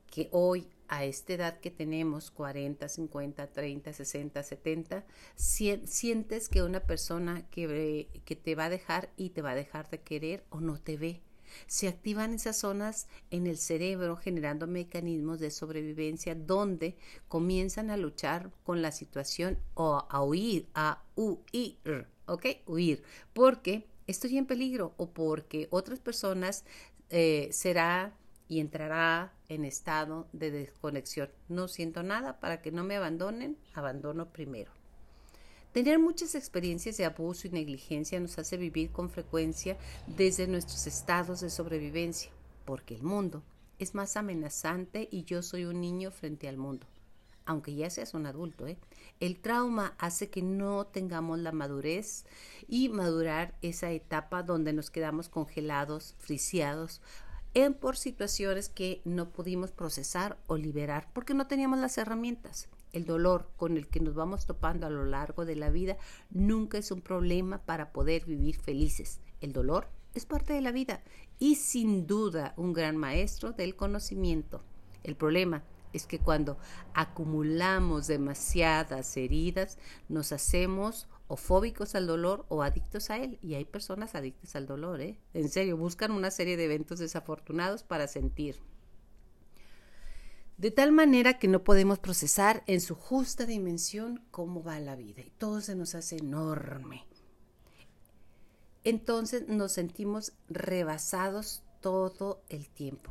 que 0.10 0.29
hoy 0.32 0.67
a 0.87 1.05
esta 1.05 1.33
edad 1.33 1.59
que 1.59 1.71
tenemos, 1.71 2.31
40, 2.31 2.87
50, 2.87 3.47
30, 3.47 3.93
60, 3.93 4.43
70, 4.43 5.05
sientes 5.35 6.49
que 6.49 6.63
una 6.63 6.81
persona 6.81 7.47
que, 7.49 8.09
que 8.25 8.35
te 8.35 8.55
va 8.55 8.65
a 8.65 8.69
dejar 8.69 9.09
y 9.17 9.29
te 9.29 9.41
va 9.41 9.51
a 9.51 9.55
dejar 9.55 9.89
de 9.89 10.01
querer 10.01 10.43
o 10.49 10.59
no 10.59 10.79
te 10.79 10.97
ve. 10.97 11.21
Se 11.67 11.87
activan 11.87 12.33
esas 12.33 12.57
zonas 12.57 13.07
en 13.29 13.47
el 13.47 13.57
cerebro 13.57 14.15
generando 14.15 14.67
mecanismos 14.67 15.39
de 15.39 15.51
sobrevivencia 15.51 16.35
donde 16.35 16.95
comienzan 17.27 17.89
a 17.89 17.97
luchar 17.97 18.51
con 18.63 18.81
la 18.81 18.91
situación 18.91 19.59
o 19.73 20.05
a 20.09 20.23
huir, 20.23 20.67
a 20.73 21.03
huir, 21.15 22.07
¿ok? 22.25 22.45
Huir, 22.65 23.03
porque 23.33 23.87
estoy 24.07 24.37
en 24.37 24.45
peligro 24.45 24.93
o 24.97 25.11
porque 25.11 25.67
otras 25.71 25.99
personas 25.99 26.65
eh, 27.09 27.49
será 27.51 28.17
y 28.53 28.59
entrará 28.59 29.33
en 29.49 29.65
estado 29.65 30.27
de 30.31 30.51
desconexión. 30.51 31.27
No 31.49 31.67
siento 31.67 32.03
nada, 32.03 32.39
para 32.39 32.61
que 32.61 32.71
no 32.71 32.83
me 32.83 32.95
abandonen, 32.95 33.57
abandono 33.73 34.31
primero. 34.31 34.71
Tener 35.71 35.97
muchas 35.97 36.35
experiencias 36.35 36.97
de 36.97 37.05
abuso 37.05 37.47
y 37.47 37.49
negligencia 37.49 38.19
nos 38.19 38.37
hace 38.37 38.57
vivir 38.57 38.91
con 38.91 39.09
frecuencia 39.09 39.75
desde 40.05 40.45
nuestros 40.45 40.85
estados 40.85 41.41
de 41.41 41.49
sobrevivencia, 41.49 42.29
porque 42.63 42.93
el 42.93 43.01
mundo 43.01 43.41
es 43.79 43.95
más 43.95 44.17
amenazante 44.17 45.07
y 45.09 45.23
yo 45.23 45.41
soy 45.41 45.65
un 45.65 45.81
niño 45.81 46.11
frente 46.11 46.47
al 46.47 46.57
mundo, 46.57 46.85
aunque 47.45 47.73
ya 47.73 47.89
seas 47.89 48.13
un 48.13 48.27
adulto. 48.27 48.67
¿eh? 48.67 48.77
El 49.19 49.39
trauma 49.39 49.95
hace 49.97 50.29
que 50.29 50.43
no 50.43 50.85
tengamos 50.85 51.39
la 51.39 51.51
madurez 51.51 52.25
y 52.67 52.89
madurar 52.89 53.55
esa 53.63 53.89
etapa 53.89 54.43
donde 54.43 54.73
nos 54.73 54.91
quedamos 54.91 55.27
congelados, 55.27 56.13
friciados 56.19 57.01
en 57.53 57.73
por 57.73 57.97
situaciones 57.97 58.69
que 58.69 59.01
no 59.05 59.29
pudimos 59.29 59.71
procesar 59.71 60.37
o 60.47 60.57
liberar 60.57 61.09
porque 61.13 61.33
no 61.33 61.47
teníamos 61.47 61.79
las 61.79 61.97
herramientas. 61.97 62.69
El 62.91 63.05
dolor 63.05 63.49
con 63.57 63.77
el 63.77 63.87
que 63.87 63.99
nos 63.99 64.13
vamos 64.13 64.45
topando 64.45 64.85
a 64.85 64.89
lo 64.89 65.05
largo 65.05 65.45
de 65.45 65.55
la 65.55 65.69
vida 65.69 65.97
nunca 66.29 66.77
es 66.77 66.91
un 66.91 67.01
problema 67.01 67.59
para 67.59 67.91
poder 67.91 68.25
vivir 68.25 68.55
felices. 68.57 69.19
El 69.41 69.51
dolor 69.51 69.87
es 70.13 70.25
parte 70.25 70.53
de 70.53 70.61
la 70.61 70.71
vida 70.71 71.01
y 71.39 71.55
sin 71.55 72.05
duda 72.05 72.53
un 72.55 72.73
gran 72.73 72.97
maestro 72.97 73.51
del 73.51 73.75
conocimiento. 73.75 74.61
El 75.03 75.15
problema 75.15 75.63
es 75.91 76.05
que 76.05 76.19
cuando 76.19 76.57
acumulamos 76.93 78.07
demasiadas 78.07 79.15
heridas 79.17 79.77
nos 80.09 80.31
hacemos 80.31 81.07
o 81.33 81.35
fóbicos 81.35 81.95
al 81.95 82.05
dolor 82.05 82.45
o 82.47 82.61
adictos 82.61 83.09
a 83.09 83.17
él. 83.17 83.39
Y 83.41 83.55
hay 83.55 83.65
personas 83.65 84.13
adictas 84.13 84.55
al 84.55 84.67
dolor, 84.67 85.01
¿eh? 85.01 85.17
En 85.33 85.49
serio, 85.49 85.77
buscan 85.77 86.11
una 86.11 86.29
serie 86.29 86.57
de 86.57 86.65
eventos 86.65 86.99
desafortunados 86.99 87.81
para 87.81 88.07
sentir. 88.07 88.59
De 90.57 90.69
tal 90.69 90.91
manera 90.91 91.39
que 91.39 91.47
no 91.47 91.63
podemos 91.63 91.97
procesar 91.97 92.63
en 92.67 92.81
su 92.81 92.93
justa 92.93 93.47
dimensión 93.47 94.23
cómo 94.29 94.61
va 94.61 94.79
la 94.79 94.95
vida. 94.95 95.23
Y 95.23 95.31
todo 95.31 95.59
se 95.61 95.73
nos 95.73 95.95
hace 95.95 96.17
enorme. 96.17 97.07
Entonces 98.83 99.47
nos 99.47 99.71
sentimos 99.71 100.33
rebasados 100.49 101.63
todo 101.81 102.43
el 102.49 102.69
tiempo. 102.69 103.09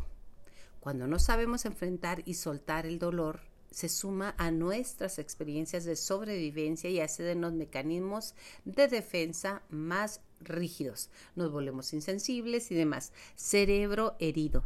Cuando 0.78 1.08
no 1.08 1.18
sabemos 1.18 1.64
enfrentar 1.64 2.22
y 2.24 2.34
soltar 2.34 2.86
el 2.86 3.00
dolor, 3.00 3.40
se 3.72 3.88
suma 3.88 4.34
a 4.38 4.50
nuestras 4.50 5.18
experiencias 5.18 5.84
de 5.84 5.96
sobrevivencia 5.96 6.90
y 6.90 7.00
hace 7.00 7.22
de 7.22 7.34
los 7.34 7.52
mecanismos 7.52 8.34
de 8.64 8.88
defensa 8.88 9.62
más 9.70 10.20
rígidos. 10.40 11.10
Nos 11.34 11.50
volvemos 11.50 11.92
insensibles 11.92 12.70
y 12.70 12.74
demás. 12.74 13.12
Cerebro 13.34 14.16
herido. 14.18 14.64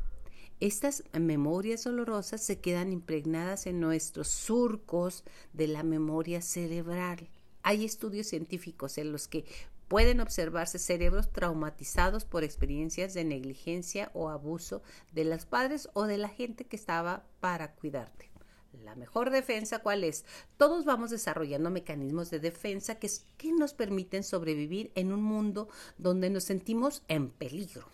Estas 0.58 1.04
memorias 1.12 1.84
dolorosas 1.84 2.42
se 2.42 2.60
quedan 2.60 2.92
impregnadas 2.92 3.66
en 3.66 3.78
nuestros 3.78 4.28
surcos 4.28 5.22
de 5.52 5.68
la 5.68 5.82
memoria 5.82 6.40
cerebral. 6.40 7.28
Hay 7.62 7.84
estudios 7.84 8.28
científicos 8.28 8.96
en 8.96 9.12
los 9.12 9.28
que 9.28 9.44
pueden 9.88 10.20
observarse 10.20 10.78
cerebros 10.78 11.30
traumatizados 11.30 12.24
por 12.24 12.42
experiencias 12.42 13.14
de 13.14 13.24
negligencia 13.24 14.10
o 14.14 14.30
abuso 14.30 14.82
de 15.12 15.24
los 15.24 15.46
padres 15.46 15.88
o 15.92 16.04
de 16.04 16.18
la 16.18 16.28
gente 16.28 16.64
que 16.64 16.76
estaba 16.76 17.24
para 17.40 17.74
cuidarte. 17.74 18.30
La 18.84 18.94
mejor 18.94 19.30
defensa, 19.30 19.80
¿cuál 19.80 20.04
es? 20.04 20.24
Todos 20.56 20.84
vamos 20.84 21.10
desarrollando 21.10 21.70
mecanismos 21.70 22.30
de 22.30 22.40
defensa 22.40 22.98
que, 22.98 23.10
que 23.36 23.52
nos 23.52 23.74
permiten 23.74 24.22
sobrevivir 24.22 24.92
en 24.94 25.12
un 25.12 25.22
mundo 25.22 25.68
donde 25.98 26.30
nos 26.30 26.44
sentimos 26.44 27.02
en 27.08 27.30
peligro. 27.30 27.88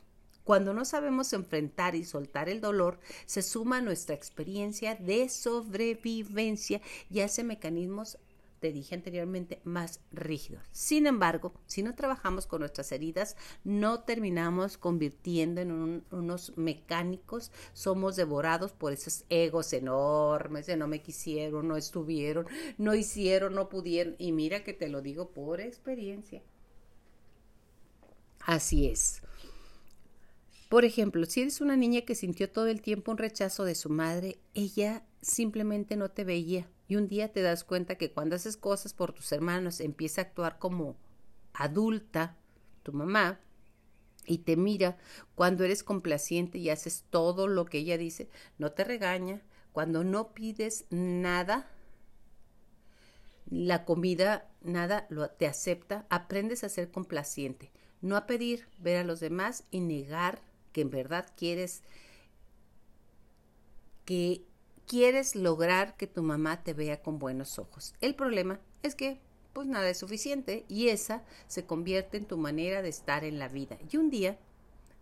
Cuando 0.45 0.75
no 0.75 0.85
sabemos 0.85 1.33
enfrentar 1.33 1.95
y 1.95 2.05
soltar 2.05 2.49
el 2.49 2.61
dolor, 2.61 2.99
se 3.27 3.43
suma 3.43 3.81
nuestra 3.81 4.17
experiencia 4.17 4.97
de 4.97 5.29
sobrevivencia 5.29 6.81
y 7.09 7.21
hace 7.21 7.45
mecanismos 7.45 8.19
te 8.63 8.71
dije 8.71 8.95
anteriormente, 8.95 9.61
más 9.65 9.99
rígidos. 10.13 10.63
Sin 10.71 11.09
embargo, 11.09 11.53
si 11.67 11.83
no 11.83 11.97
trabajamos 11.97 12.47
con 12.47 12.61
nuestras 12.61 12.93
heridas, 12.93 13.37
no 13.65 14.05
terminamos 14.05 14.79
convirtiendo 14.79 15.61
en 15.61 16.05
unos 16.13 16.57
mecánicos, 16.57 17.51
somos 17.73 18.15
devorados 18.15 18.73
por 18.73 18.93
esos 18.93 19.25
egos 19.31 19.73
enormes 19.73 20.67
de 20.67 20.77
no 20.77 20.87
me 20.87 21.03
quisieron, 21.03 21.67
no 21.67 21.77
estuvieron, 21.77 22.47
no 22.79 22.95
hicieron, 22.95 23.57
no 23.57 23.69
pudieron. 23.69 24.15
Y 24.17 24.31
mira 24.31 24.63
que 24.63 24.75
te 24.75 24.89
lo 24.89 25.03
digo 25.03 25.31
por 25.31 25.61
experiencia. 25.61 26.41
Así 28.47 28.87
es. 28.87 29.23
Por 30.73 30.87
ejemplo, 30.87 31.27
si 31.27 31.43
eres 31.43 31.61
una 31.61 31.77
niña 31.77 32.01
que 32.01 32.15
sintió 32.15 32.51
todo 32.51 32.67
el 32.69 32.81
tiempo 32.81 33.11
un 33.11 33.19
rechazo 33.19 33.67
de 33.67 33.75
su 33.75 33.91
madre, 33.91 34.39
ella 34.55 35.05
simplemente 35.21 35.97
no 35.97 36.11
te 36.11 36.25
veía. 36.25 36.67
Y 36.89 36.97
un 36.97 37.09
día 37.09 37.31
te 37.31 37.43
das 37.43 37.63
cuenta 37.63 37.97
que 37.97 38.11
cuando 38.11 38.37
haces 38.37 38.57
cosas 38.57 38.95
por 38.95 39.13
tus 39.13 39.33
hermanos 39.33 39.81
empieza 39.81 40.23
a 40.23 40.25
actuar 40.25 40.59
como 40.59 40.97
adulta, 41.53 42.39
tu 42.85 42.95
mamá, 42.95 43.39
y 44.25 44.39
te 44.39 44.57
mira 44.57 44.97
cuando 45.35 45.63
eres 45.63 45.85
complaciente 45.85 46.57
y 46.57 46.71
haces 46.71 47.05
todo 47.11 47.49
lo 47.49 47.67
que 47.67 47.77
ella 47.77 47.99
dice, 47.99 48.31
no 48.57 48.73
te 48.73 48.85
regaña, 48.85 49.43
cuando 49.73 50.05
no 50.05 50.33
pides 50.33 50.87
nada, 50.89 51.69
la 53.51 53.85
comida, 53.85 54.51
nada 54.63 55.07
lo, 55.11 55.29
te 55.29 55.47
acepta, 55.47 56.07
aprendes 56.09 56.65
a 56.65 56.71
ser 56.71 56.91
complaciente, 56.91 57.71
no 58.01 58.17
a 58.17 58.27
pedir, 58.27 58.69
ver 58.79 58.97
a 58.97 59.05
los 59.05 59.21
demás 59.21 59.65
y 59.71 59.81
negar 59.81 60.41
que 60.73 60.81
en 60.81 60.91
verdad 60.91 61.27
quieres 61.37 61.83
que 64.05 64.45
quieres 64.87 65.37
lograr 65.37 65.97
que 65.97 66.07
tu 66.07 66.23
mamá 66.23 66.63
te 66.63 66.75
vea 66.75 67.03
con 67.03 67.19
buenos 67.19 67.59
ojos. 67.59 67.95
El 68.01 68.15
problema 68.15 68.61
es 68.83 68.95
que 68.95 69.21
pues 69.53 69.67
nada 69.67 69.89
es 69.89 69.99
suficiente 69.99 70.65
y 70.69 70.89
esa 70.89 71.23
se 71.47 71.67
convierte 71.67 72.17
en 72.17 72.27
tu 72.27 72.37
manera 72.37 72.83
de 72.83 72.89
estar 72.89 73.25
en 73.25 73.39
la 73.39 73.49
vida. 73.49 73.79
Y 73.91 73.97
un 73.97 74.11
día 74.11 74.39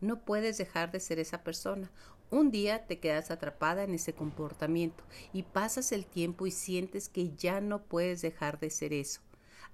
no 0.00 0.24
puedes 0.24 0.58
dejar 0.58 0.90
de 0.90 1.00
ser 1.00 1.18
esa 1.18 1.42
persona. 1.42 1.90
Un 2.30 2.50
día 2.50 2.86
te 2.86 3.00
quedas 3.00 3.30
atrapada 3.30 3.84
en 3.84 3.94
ese 3.94 4.12
comportamiento 4.12 5.04
y 5.32 5.42
pasas 5.42 5.92
el 5.92 6.06
tiempo 6.06 6.46
y 6.46 6.50
sientes 6.50 7.08
que 7.08 7.34
ya 7.36 7.60
no 7.60 7.82
puedes 7.82 8.22
dejar 8.22 8.60
de 8.60 8.70
ser 8.70 8.92
eso. 8.92 9.20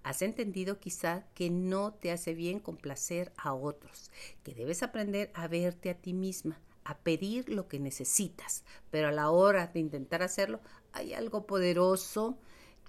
Has 0.03 0.23
entendido 0.23 0.79
quizá 0.79 1.25
que 1.35 1.51
no 1.51 1.93
te 1.93 2.13
hace 2.13 2.35
bien 2.35 2.61
complacer 2.61 3.33
a 3.37 3.55
otros, 3.55 4.11
que 4.43 4.55
debes 4.55 4.83
aprender 4.83 5.31
a 5.35 5.49
verte 5.49 5.91
a 5.91 5.95
ti 5.95 6.13
misma, 6.13 6.61
a 6.85 6.99
pedir 6.99 7.49
lo 7.49 7.69
que 7.69 7.81
necesitas, 7.81 8.65
pero 8.91 9.09
a 9.09 9.13
la 9.13 9.31
hora 9.31 9.67
de 9.67 9.81
intentar 9.81 10.23
hacerlo 10.23 10.61
hay 10.93 11.13
algo 11.13 11.47
poderoso 11.47 12.39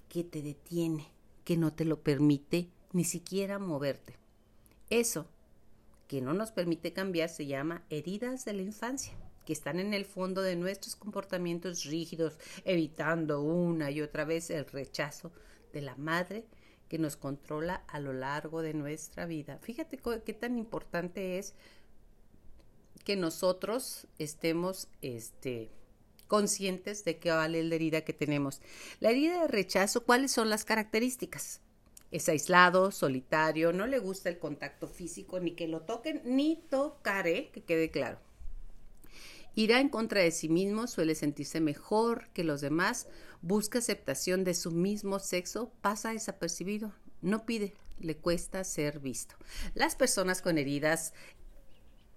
que 0.09 0.23
te 0.23 0.41
detiene, 0.41 1.07
que 1.43 1.57
no 1.57 1.73
te 1.73 1.85
lo 1.85 2.01
permite 2.01 2.69
ni 2.93 3.03
siquiera 3.03 3.59
moverte. 3.59 4.15
Eso 4.89 5.27
que 6.07 6.21
no 6.21 6.33
nos 6.33 6.51
permite 6.51 6.93
cambiar 6.93 7.29
se 7.29 7.45
llama 7.45 7.83
heridas 7.89 8.45
de 8.45 8.53
la 8.53 8.61
infancia 8.61 9.13
que 9.47 9.53
están 9.53 9.79
en 9.79 9.93
el 9.93 10.03
fondo 10.03 10.41
de 10.41 10.57
nuestros 10.57 10.97
comportamientos 10.97 11.85
rígidos, 11.85 12.37
evitando 12.65 13.41
una 13.41 13.89
y 13.91 14.01
otra 14.01 14.25
vez 14.25 14.49
el 14.49 14.65
rechazo 14.65 15.31
de 15.71 15.81
la 15.81 15.95
madre 15.95 16.43
que 16.89 16.97
nos 16.97 17.17
controla 17.17 17.83
a 17.87 17.99
lo 17.99 18.13
largo 18.13 18.61
de 18.61 18.73
nuestra 18.73 19.25
vida. 19.25 19.59
Fíjate 19.61 19.99
qué 20.25 20.33
tan 20.33 20.57
importante 20.57 21.37
es 21.37 21.53
que 23.03 23.15
nosotros 23.15 24.07
estemos 24.19 24.87
este, 25.01 25.69
conscientes 26.27 27.05
de 27.05 27.17
qué 27.17 27.31
vale 27.31 27.63
la 27.63 27.75
herida 27.75 28.01
que 28.01 28.13
tenemos. 28.13 28.61
La 28.99 29.11
herida 29.11 29.41
de 29.41 29.47
rechazo, 29.47 30.03
¿cuáles 30.03 30.31
son 30.31 30.49
las 30.49 30.65
características? 30.65 31.61
Es 32.11 32.29
aislado, 32.29 32.91
solitario, 32.91 33.73
no 33.73 33.85
le 33.85 33.99
gusta 33.99 34.29
el 34.29 34.39
contacto 34.39 34.87
físico, 34.87 35.39
ni 35.39 35.51
que 35.51 35.67
lo 35.67 35.81
toquen, 35.81 36.21
ni 36.25 36.55
tocaré, 36.69 37.49
que 37.51 37.63
quede 37.63 37.91
claro. 37.91 38.19
Irá 39.57 39.79
en 39.81 39.89
contra 39.89 40.21
de 40.21 40.29
sí 40.29 40.49
mismo, 40.49 40.85
suele 40.85 41.15
sentirse 41.15 41.59
mejor 41.59 42.29
que 42.35 42.43
los 42.43 42.61
demás, 42.61 43.07
busca 43.41 43.79
aceptación 43.79 44.43
de 44.43 44.53
su 44.53 44.69
mismo 44.69 45.17
sexo, 45.17 45.71
pasa 45.81 46.13
desapercibido, 46.13 46.93
no 47.23 47.43
pide, 47.47 47.73
le 47.99 48.15
cuesta 48.17 48.63
ser 48.63 48.99
visto. 48.99 49.33
Las 49.73 49.95
personas 49.95 50.43
con 50.43 50.59
heridas 50.59 51.15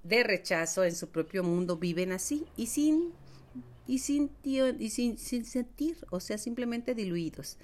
de 0.02 0.22
rechazo 0.22 0.84
en 0.84 0.94
su 0.94 1.08
propio 1.08 1.42
mundo 1.42 1.78
viven 1.78 2.12
así 2.12 2.44
y 2.58 2.66
sin 2.66 3.14
y 3.86 4.00
sin, 4.00 4.30
y 4.44 4.90
sin, 4.90 5.16
sin 5.16 5.46
sentir, 5.46 5.96
o 6.10 6.20
sea, 6.20 6.36
simplemente 6.36 6.94
diluidos. 6.94 7.56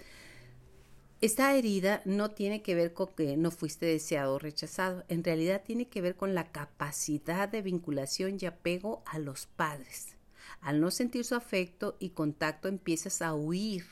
Esta 1.23 1.55
herida 1.55 2.03
no 2.05 2.31
tiene 2.33 2.61
que 2.61 2.75
ver 2.75 2.93
con 2.93 3.09
que 3.09 3.39
no 3.39 3.51
fuiste 3.51 3.87
deseado 3.87 4.35
o 4.35 4.39
rechazado, 4.39 5.03
en 5.09 5.25
realidad 5.25 5.63
tiene 5.65 5.89
que 5.89 6.03
ver 6.03 6.15
con 6.15 6.35
la 6.35 6.53
capacidad 6.53 7.49
de 7.49 7.63
vinculación 7.63 8.37
y 8.39 8.45
apego 8.45 9.03
a 9.07 9.19
los 9.19 9.47
padres. 9.47 10.15
Al 10.61 10.79
no 10.79 10.91
sentir 10.91 11.25
su 11.25 11.35
afecto 11.35 11.97
y 12.01 12.11
contacto 12.11 12.69
empiezas 12.69 13.23
a 13.23 13.35
huir 13.35 13.87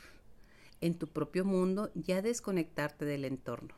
en 0.82 0.98
tu 0.98 1.08
propio 1.08 1.46
mundo 1.46 1.90
y 1.94 2.12
a 2.12 2.20
desconectarte 2.20 3.06
del 3.06 3.24
entorno. 3.24 3.74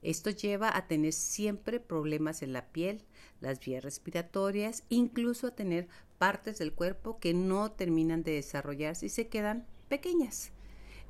Esto 0.00 0.30
lleva 0.30 0.74
a 0.74 0.86
tener 0.86 1.12
siempre 1.12 1.80
problemas 1.80 2.40
en 2.40 2.54
la 2.54 2.64
piel, 2.72 3.02
las 3.42 3.60
vías 3.60 3.84
respiratorias, 3.84 4.84
incluso 4.88 5.48
a 5.48 5.54
tener 5.54 5.86
partes 6.16 6.58
del 6.58 6.72
cuerpo 6.72 7.18
que 7.18 7.34
no 7.34 7.72
terminan 7.72 8.22
de 8.22 8.32
desarrollarse 8.32 9.06
y 9.06 9.10
se 9.10 9.28
quedan 9.28 9.66
pequeñas. 9.88 10.52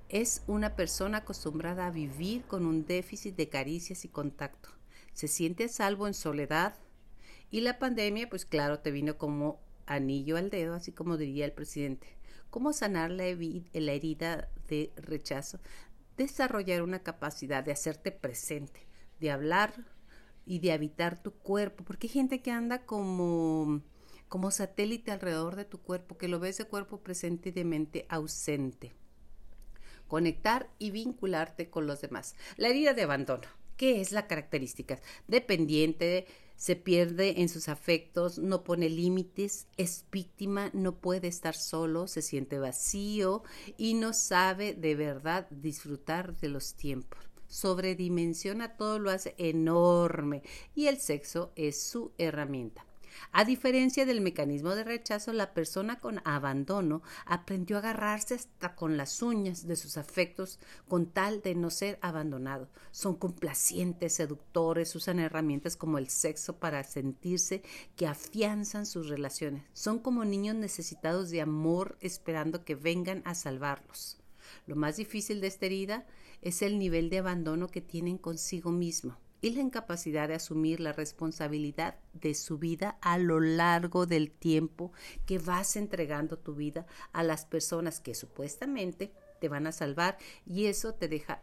Es 0.08 0.44
una 0.46 0.76
persona 0.76 1.18
acostumbrada 1.18 1.86
a 1.88 1.90
vivir 1.90 2.44
con 2.44 2.64
un 2.64 2.86
déficit 2.86 3.34
de 3.34 3.48
caricias 3.48 4.04
y 4.04 4.08
contacto. 4.08 4.68
Se 5.14 5.26
siente 5.26 5.64
a 5.64 5.68
salvo 5.68 6.06
en 6.06 6.14
soledad 6.14 6.76
y 7.50 7.62
la 7.62 7.80
pandemia, 7.80 8.28
pues 8.28 8.44
claro, 8.44 8.78
te 8.78 8.92
vino 8.92 9.18
como 9.18 9.58
anillo 9.84 10.36
al 10.36 10.48
dedo, 10.48 10.74
así 10.74 10.92
como 10.92 11.16
diría 11.16 11.44
el 11.44 11.52
presidente. 11.52 12.06
¿Cómo 12.50 12.72
sanar 12.72 13.10
la, 13.10 13.24
herida 13.24 14.48
de 14.68 14.92
rechazo? 14.96 15.58
Desarrollar 16.16 16.82
una 16.82 17.00
capacidad 17.00 17.64
de 17.64 17.72
hacerte 17.72 18.12
presente, 18.12 18.86
de 19.18 19.32
hablar 19.32 19.74
y 20.44 20.60
de 20.60 20.70
habitar 20.70 21.20
tu 21.20 21.32
cuerpo, 21.32 21.82
porque 21.82 22.06
hay 22.06 22.12
gente 22.12 22.42
que 22.42 22.52
anda 22.52 22.86
como 22.86 23.82
como 24.28 24.50
satélite 24.50 25.12
alrededor 25.12 25.54
de 25.56 25.64
tu 25.64 25.78
cuerpo, 25.78 26.18
que 26.18 26.28
lo 26.28 26.40
ves 26.40 26.58
de 26.58 26.64
cuerpo 26.64 26.98
presente 26.98 27.50
y 27.50 27.52
de 27.52 27.64
mente 27.64 28.06
ausente. 28.08 28.92
Conectar 30.08 30.68
y 30.78 30.90
vincularte 30.90 31.70
con 31.70 31.86
los 31.86 32.00
demás. 32.00 32.34
La 32.56 32.68
herida 32.68 32.94
de 32.94 33.02
abandono. 33.02 33.48
¿Qué 33.76 34.00
es 34.00 34.12
la 34.12 34.26
característica? 34.26 34.98
Dependiente, 35.28 36.26
se 36.56 36.76
pierde 36.76 37.42
en 37.42 37.50
sus 37.50 37.68
afectos, 37.68 38.38
no 38.38 38.64
pone 38.64 38.88
límites, 38.88 39.66
es 39.76 40.06
víctima, 40.10 40.70
no 40.72 40.94
puede 40.96 41.28
estar 41.28 41.54
solo, 41.54 42.06
se 42.06 42.22
siente 42.22 42.58
vacío 42.58 43.42
y 43.76 43.94
no 43.94 44.14
sabe 44.14 44.72
de 44.72 44.94
verdad 44.94 45.46
disfrutar 45.50 46.34
de 46.38 46.48
los 46.48 46.74
tiempos 46.74 47.26
sobredimensiona 47.48 48.76
todo, 48.76 48.98
lo 48.98 49.10
hace 49.10 49.34
enorme 49.38 50.42
y 50.74 50.86
el 50.86 50.98
sexo 50.98 51.52
es 51.56 51.80
su 51.80 52.12
herramienta. 52.18 52.84
A 53.32 53.44
diferencia 53.44 54.06
del 54.06 54.20
mecanismo 54.20 54.74
de 54.74 54.84
rechazo, 54.84 55.32
la 55.32 55.54
persona 55.54 55.98
con 55.98 56.20
abandono 56.24 57.02
aprendió 57.24 57.76
a 57.76 57.80
agarrarse 57.80 58.34
hasta 58.34 58.74
con 58.74 58.96
las 58.96 59.22
uñas 59.22 59.66
de 59.66 59.76
sus 59.76 59.96
afectos 59.96 60.58
con 60.88 61.06
tal 61.06 61.42
de 61.42 61.54
no 61.54 61.70
ser 61.70 61.98
abandonado. 62.02 62.68
Son 62.90 63.14
complacientes, 63.14 64.14
seductores, 64.14 64.94
usan 64.94 65.18
herramientas 65.18 65.76
como 65.76 65.98
el 65.98 66.08
sexo 66.08 66.58
para 66.58 66.82
sentirse 66.84 67.62
que 67.96 68.06
afianzan 68.06 68.86
sus 68.86 69.08
relaciones. 69.08 69.64
Son 69.72 69.98
como 69.98 70.24
niños 70.24 70.56
necesitados 70.56 71.30
de 71.30 71.40
amor 71.40 71.96
esperando 72.00 72.64
que 72.64 72.74
vengan 72.74 73.22
a 73.24 73.34
salvarlos. 73.34 74.18
Lo 74.66 74.76
más 74.76 74.96
difícil 74.96 75.40
de 75.40 75.48
esta 75.48 75.66
herida 75.66 76.06
es 76.42 76.62
el 76.62 76.78
nivel 76.78 77.10
de 77.10 77.18
abandono 77.18 77.68
que 77.68 77.80
tienen 77.80 78.18
consigo 78.18 78.70
mismo 78.70 79.16
y 79.46 79.50
la 79.50 79.62
incapacidad 79.62 80.26
de 80.26 80.34
asumir 80.34 80.80
la 80.80 80.92
responsabilidad 80.92 81.94
de 82.14 82.34
su 82.34 82.58
vida 82.58 82.98
a 83.00 83.16
lo 83.16 83.38
largo 83.38 84.04
del 84.04 84.32
tiempo 84.32 84.90
que 85.24 85.38
vas 85.38 85.76
entregando 85.76 86.36
tu 86.36 86.56
vida 86.56 86.84
a 87.12 87.22
las 87.22 87.44
personas 87.44 88.00
que 88.00 88.16
supuestamente 88.16 89.12
te 89.40 89.48
van 89.48 89.68
a 89.68 89.72
salvar 89.72 90.18
y 90.46 90.66
eso 90.66 90.94
te 90.94 91.06
deja 91.06 91.40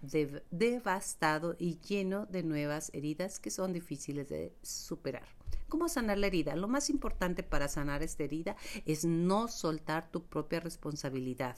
devastado 0.51 1.55
y 1.57 1.79
lleno 1.79 2.25
de 2.25 2.43
nuevas 2.43 2.89
heridas 2.93 3.39
que 3.39 3.51
son 3.51 3.71
difíciles 3.71 4.27
de 4.27 4.53
superar. 4.61 5.23
¿Cómo 5.69 5.87
sanar 5.87 6.17
la 6.17 6.27
herida? 6.27 6.57
Lo 6.57 6.67
más 6.67 6.89
importante 6.89 7.41
para 7.41 7.69
sanar 7.69 8.03
esta 8.03 8.25
herida 8.25 8.57
es 8.85 9.05
no 9.05 9.47
soltar 9.47 10.11
tu 10.11 10.23
propia 10.25 10.59
responsabilidad 10.59 11.55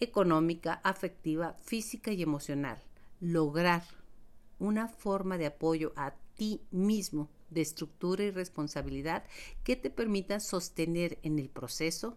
económica, 0.00 0.80
afectiva, 0.82 1.52
física 1.62 2.12
y 2.12 2.22
emocional. 2.22 2.82
Lograr 3.20 3.82
una 4.60 4.86
forma 4.86 5.38
de 5.38 5.46
apoyo 5.46 5.92
a 5.96 6.14
ti 6.36 6.62
mismo 6.70 7.28
de 7.50 7.60
estructura 7.60 8.22
y 8.22 8.30
responsabilidad 8.30 9.24
que 9.64 9.76
te 9.76 9.90
permita 9.90 10.40
sostener 10.40 11.18
en 11.22 11.38
el 11.38 11.48
proceso 11.48 12.16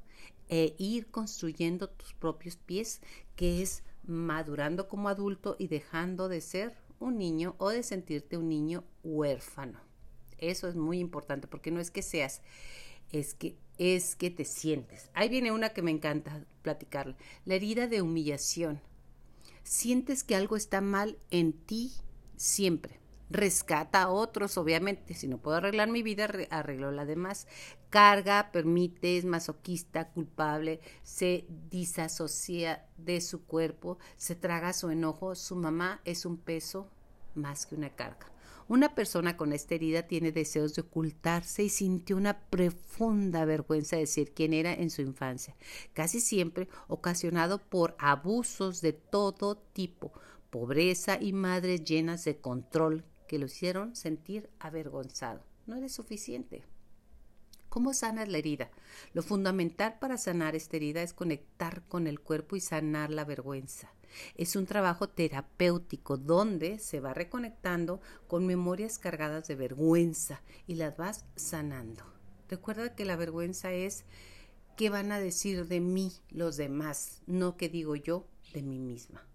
e 0.49 0.75
ir 0.77 1.07
construyendo 1.07 1.89
tus 1.89 2.13
propios 2.13 2.57
pies, 2.57 3.01
que 3.35 3.61
es 3.61 3.83
madurando 4.05 4.87
como 4.87 5.09
adulto 5.09 5.55
y 5.57 5.67
dejando 5.67 6.29
de 6.29 6.41
ser 6.41 6.77
un 6.99 7.17
niño 7.17 7.55
o 7.57 7.69
de 7.69 7.83
sentirte 7.83 8.37
un 8.37 8.49
niño 8.49 8.83
huérfano. 9.03 9.79
Eso 10.37 10.67
es 10.67 10.75
muy 10.75 10.99
importante 10.99 11.47
porque 11.47 11.71
no 11.71 11.79
es 11.79 11.89
que 11.89 12.03
seas, 12.03 12.41
es 13.11 13.33
que 13.33 13.55
es 13.77 14.15
que 14.15 14.29
te 14.29 14.45
sientes. 14.45 15.09
Ahí 15.13 15.29
viene 15.29 15.51
una 15.51 15.69
que 15.69 15.81
me 15.81 15.89
encanta 15.89 16.45
platicar, 16.61 17.15
la 17.45 17.55
herida 17.55 17.87
de 17.87 18.01
humillación. 18.01 18.81
Sientes 19.63 20.23
que 20.23 20.35
algo 20.35 20.55
está 20.55 20.79
mal 20.79 21.17
en 21.31 21.53
ti 21.53 21.93
siempre 22.43 22.99
rescata 23.29 24.03
a 24.03 24.09
otros, 24.09 24.57
obviamente. 24.57 25.13
Si 25.13 25.27
no 25.27 25.39
puedo 25.39 25.57
arreglar 25.57 25.89
mi 25.89 26.03
vida, 26.03 26.29
arreglo 26.49 26.91
la 26.91 27.05
demás. 27.05 27.47
Carga, 27.89 28.51
permite, 28.51 29.17
es 29.17 29.25
masoquista, 29.25 30.09
culpable, 30.09 30.79
se 31.03 31.45
disasocia 31.69 32.85
de 32.97 33.21
su 33.21 33.45
cuerpo, 33.45 33.97
se 34.17 34.35
traga 34.35 34.73
su 34.73 34.89
enojo. 34.89 35.35
Su 35.35 35.55
mamá 35.55 36.01
es 36.05 36.25
un 36.25 36.37
peso 36.37 36.89
más 37.33 37.65
que 37.65 37.75
una 37.75 37.89
carga. 37.89 38.29
Una 38.69 38.95
persona 38.95 39.35
con 39.35 39.51
esta 39.51 39.75
herida 39.75 40.03
tiene 40.03 40.31
deseos 40.31 40.73
de 40.73 40.83
ocultarse 40.83 41.63
y 41.63 41.69
sintió 41.69 42.15
una 42.15 42.39
profunda 42.49 43.43
vergüenza 43.43 43.97
de 43.97 44.03
decir 44.03 44.33
quién 44.33 44.53
era 44.53 44.73
en 44.73 44.89
su 44.89 45.01
infancia, 45.01 45.55
casi 45.91 46.21
siempre 46.21 46.69
ocasionado 46.87 47.57
por 47.57 47.95
abusos 47.99 48.79
de 48.79 48.93
todo 48.93 49.57
tipo, 49.57 50.13
pobreza 50.53 51.17
y 51.19 51.33
madres 51.33 51.83
llenas 51.83 52.25
de 52.25 52.37
control 52.37 53.03
que 53.27 53.39
lo 53.39 53.47
hicieron 53.47 53.95
sentir 53.95 54.51
avergonzado. 54.59 55.41
No 55.65 55.75
eres 55.75 55.93
suficiente. 55.93 56.63
¿Cómo 57.69 57.91
sanas 57.95 58.29
la 58.29 58.37
herida? 58.37 58.69
Lo 59.13 59.23
fundamental 59.23 59.97
para 59.97 60.15
sanar 60.15 60.55
esta 60.55 60.77
herida 60.77 61.01
es 61.01 61.11
conectar 61.11 61.81
con 61.87 62.05
el 62.05 62.19
cuerpo 62.19 62.55
y 62.55 62.59
sanar 62.59 63.09
la 63.09 63.25
vergüenza. 63.25 63.95
Es 64.35 64.55
un 64.55 64.67
trabajo 64.67 65.09
terapéutico 65.09 66.17
donde 66.17 66.77
se 66.77 66.99
va 66.99 67.15
reconectando 67.15 67.99
con 68.27 68.45
memorias 68.45 68.99
cargadas 68.99 69.47
de 69.47 69.55
vergüenza 69.55 70.43
y 70.67 70.75
las 70.75 70.95
vas 70.95 71.25
sanando. 71.35 72.03
Recuerda 72.47 72.93
que 72.93 73.05
la 73.05 73.15
vergüenza 73.15 73.71
es 73.71 74.05
qué 74.77 74.91
van 74.91 75.11
a 75.11 75.19
decir 75.19 75.65
de 75.67 75.79
mí 75.79 76.11
los 76.29 76.57
demás, 76.57 77.23
no 77.25 77.57
qué 77.57 77.69
digo 77.69 77.95
yo 77.95 78.27
de 78.53 78.61
mí 78.61 78.77
misma. 78.77 79.27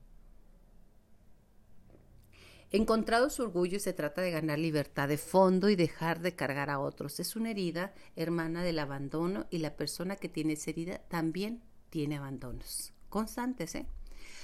Encontrado 2.70 3.30
su 3.30 3.42
orgullo 3.42 3.80
se 3.80 3.94
trata 3.94 4.20
de 4.20 4.30
ganar 4.30 4.58
libertad 4.58 5.08
de 5.08 5.16
fondo 5.16 5.70
y 5.70 5.76
dejar 5.76 6.20
de 6.20 6.34
cargar 6.34 6.68
a 6.68 6.80
otros. 6.80 7.18
Es 7.18 7.34
una 7.34 7.50
herida 7.50 7.94
hermana 8.14 8.62
del 8.62 8.78
abandono 8.78 9.46
y 9.50 9.58
la 9.58 9.74
persona 9.74 10.16
que 10.16 10.28
tiene 10.28 10.52
esa 10.52 10.70
herida 10.70 10.98
también 11.08 11.62
tiene 11.88 12.18
abandonos 12.18 12.92
constantes. 13.08 13.74
¿eh? 13.74 13.86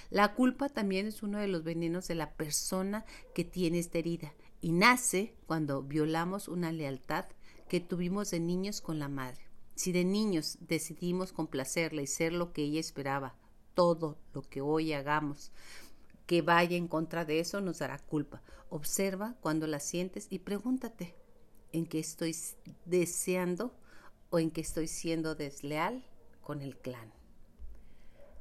La 0.08 0.32
culpa 0.34 0.70
también 0.70 1.06
es 1.06 1.22
uno 1.22 1.38
de 1.38 1.48
los 1.48 1.64
venenos 1.64 2.08
de 2.08 2.14
la 2.14 2.32
persona 2.32 3.04
que 3.34 3.44
tiene 3.44 3.78
esta 3.78 3.98
herida 3.98 4.32
y 4.62 4.72
nace 4.72 5.34
cuando 5.46 5.82
violamos 5.82 6.48
una 6.48 6.72
lealtad 6.72 7.26
que 7.68 7.80
tuvimos 7.80 8.30
de 8.30 8.40
niños 8.40 8.80
con 8.80 8.98
la 8.98 9.08
madre. 9.08 9.42
Si 9.74 9.92
de 9.92 10.06
niños 10.06 10.56
decidimos 10.60 11.34
complacerla 11.34 12.00
y 12.00 12.06
ser 12.06 12.32
lo 12.32 12.54
que 12.54 12.62
ella 12.62 12.80
esperaba, 12.80 13.36
todo 13.74 14.16
lo 14.32 14.42
que 14.42 14.60
hoy 14.60 14.92
hagamos 14.92 15.52
que 16.26 16.42
vaya 16.42 16.76
en 16.76 16.88
contra 16.88 17.24
de 17.24 17.40
eso 17.40 17.60
nos 17.60 17.78
dará 17.78 17.98
culpa. 17.98 18.42
Observa 18.68 19.36
cuando 19.40 19.66
la 19.66 19.80
sientes 19.80 20.26
y 20.30 20.40
pregúntate 20.40 21.14
en 21.72 21.86
qué 21.86 21.98
estoy 21.98 22.36
deseando 22.84 23.74
o 24.30 24.38
en 24.38 24.50
qué 24.50 24.60
estoy 24.60 24.88
siendo 24.88 25.34
desleal 25.34 26.04
con 26.40 26.62
el 26.62 26.76
clan. 26.76 27.12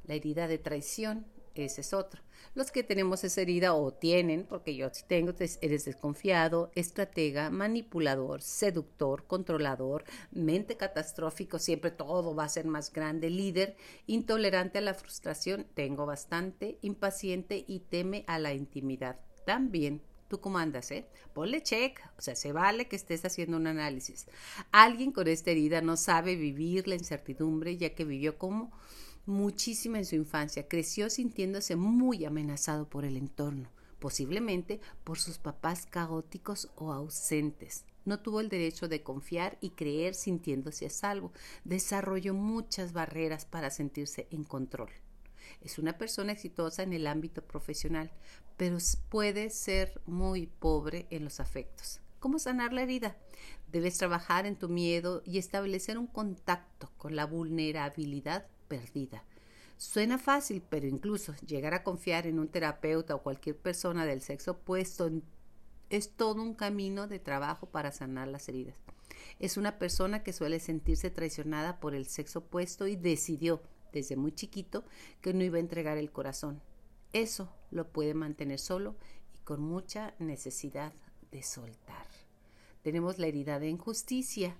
La 0.04 0.14
herida 0.14 0.48
de 0.48 0.58
traición 0.58 1.26
ese 1.56 1.82
es 1.82 1.92
otro. 1.92 2.22
Los 2.54 2.70
que 2.70 2.82
tenemos 2.82 3.24
esa 3.24 3.40
herida 3.40 3.74
o 3.74 3.92
tienen, 3.92 4.46
porque 4.46 4.76
yo 4.76 4.88
sí 4.92 5.04
tengo, 5.06 5.32
eres 5.60 5.84
desconfiado, 5.84 6.70
estratega, 6.74 7.50
manipulador, 7.50 8.42
seductor, 8.42 9.26
controlador, 9.26 10.04
mente 10.30 10.76
catastrófico, 10.76 11.58
siempre 11.58 11.90
todo 11.90 12.34
va 12.34 12.44
a 12.44 12.48
ser 12.48 12.66
más 12.66 12.92
grande, 12.92 13.30
líder, 13.30 13.76
intolerante 14.06 14.78
a 14.78 14.82
la 14.82 14.94
frustración, 14.94 15.66
tengo 15.74 16.06
bastante, 16.06 16.78
impaciente 16.82 17.64
y 17.66 17.80
teme 17.80 18.24
a 18.26 18.38
la 18.38 18.54
intimidad. 18.54 19.18
También 19.44 20.00
tú 20.28 20.40
cómo 20.40 20.58
andas, 20.58 20.90
¿eh? 20.90 21.06
Ponle 21.32 21.62
check, 21.62 22.00
o 22.18 22.20
sea, 22.20 22.34
se 22.34 22.52
vale 22.52 22.88
que 22.88 22.96
estés 22.96 23.24
haciendo 23.24 23.56
un 23.56 23.66
análisis. 23.66 24.26
Alguien 24.72 25.12
con 25.12 25.28
esta 25.28 25.50
herida 25.50 25.80
no 25.80 25.96
sabe 25.96 26.36
vivir 26.36 26.88
la 26.88 26.94
incertidumbre 26.94 27.76
ya 27.76 27.94
que 27.94 28.04
vivió 28.04 28.38
como 28.38 28.72
muchísimo 29.26 29.96
en 29.96 30.04
su 30.04 30.14
infancia. 30.16 30.68
Creció 30.68 31.10
sintiéndose 31.10 31.76
muy 31.76 32.24
amenazado 32.24 32.88
por 32.88 33.04
el 33.04 33.16
entorno, 33.16 33.70
posiblemente 33.98 34.80
por 35.04 35.18
sus 35.18 35.38
papás 35.38 35.86
caóticos 35.86 36.70
o 36.76 36.92
ausentes. 36.92 37.84
No 38.04 38.20
tuvo 38.20 38.40
el 38.40 38.48
derecho 38.48 38.86
de 38.88 39.02
confiar 39.02 39.56
y 39.60 39.70
creer 39.70 40.14
sintiéndose 40.14 40.86
a 40.86 40.90
salvo. 40.90 41.32
Desarrolló 41.64 42.34
muchas 42.34 42.92
barreras 42.92 43.46
para 43.46 43.70
sentirse 43.70 44.28
en 44.30 44.44
control. 44.44 44.90
Es 45.62 45.78
una 45.78 45.96
persona 45.96 46.32
exitosa 46.32 46.82
en 46.82 46.92
el 46.92 47.06
ámbito 47.06 47.42
profesional, 47.42 48.10
pero 48.56 48.78
puede 49.08 49.50
ser 49.50 50.00
muy 50.06 50.46
pobre 50.46 51.06
en 51.10 51.24
los 51.24 51.40
afectos. 51.40 52.00
¿Cómo 52.20 52.38
sanar 52.38 52.72
la 52.72 52.82
herida? 52.82 53.16
Debes 53.70 53.98
trabajar 53.98 54.46
en 54.46 54.56
tu 54.56 54.68
miedo 54.68 55.22
y 55.24 55.38
establecer 55.38 55.98
un 55.98 56.06
contacto 56.06 56.90
con 56.96 57.16
la 57.16 57.26
vulnerabilidad 57.26 58.46
perdida. 58.78 59.24
Suena 59.76 60.18
fácil, 60.18 60.62
pero 60.68 60.86
incluso 60.86 61.34
llegar 61.46 61.74
a 61.74 61.82
confiar 61.82 62.26
en 62.26 62.38
un 62.38 62.48
terapeuta 62.48 63.14
o 63.14 63.22
cualquier 63.22 63.56
persona 63.56 64.06
del 64.06 64.20
sexo 64.20 64.52
opuesto 64.52 65.10
es 65.90 66.10
todo 66.10 66.42
un 66.42 66.54
camino 66.54 67.06
de 67.06 67.18
trabajo 67.18 67.66
para 67.66 67.92
sanar 67.92 68.28
las 68.28 68.48
heridas. 68.48 68.76
Es 69.38 69.56
una 69.56 69.78
persona 69.78 70.22
que 70.22 70.32
suele 70.32 70.60
sentirse 70.60 71.10
traicionada 71.10 71.80
por 71.80 71.94
el 71.94 72.06
sexo 72.06 72.40
opuesto 72.40 72.86
y 72.86 72.96
decidió 72.96 73.62
desde 73.92 74.16
muy 74.16 74.32
chiquito 74.32 74.84
que 75.20 75.34
no 75.34 75.44
iba 75.44 75.56
a 75.56 75.60
entregar 75.60 75.98
el 75.98 76.10
corazón. 76.10 76.60
Eso 77.12 77.52
lo 77.70 77.92
puede 77.92 78.14
mantener 78.14 78.58
solo 78.58 78.96
y 79.34 79.38
con 79.40 79.60
mucha 79.60 80.14
necesidad 80.18 80.92
de 81.30 81.42
soltar. 81.42 82.06
Tenemos 82.82 83.18
la 83.18 83.26
herida 83.26 83.58
de 83.58 83.68
injusticia, 83.68 84.56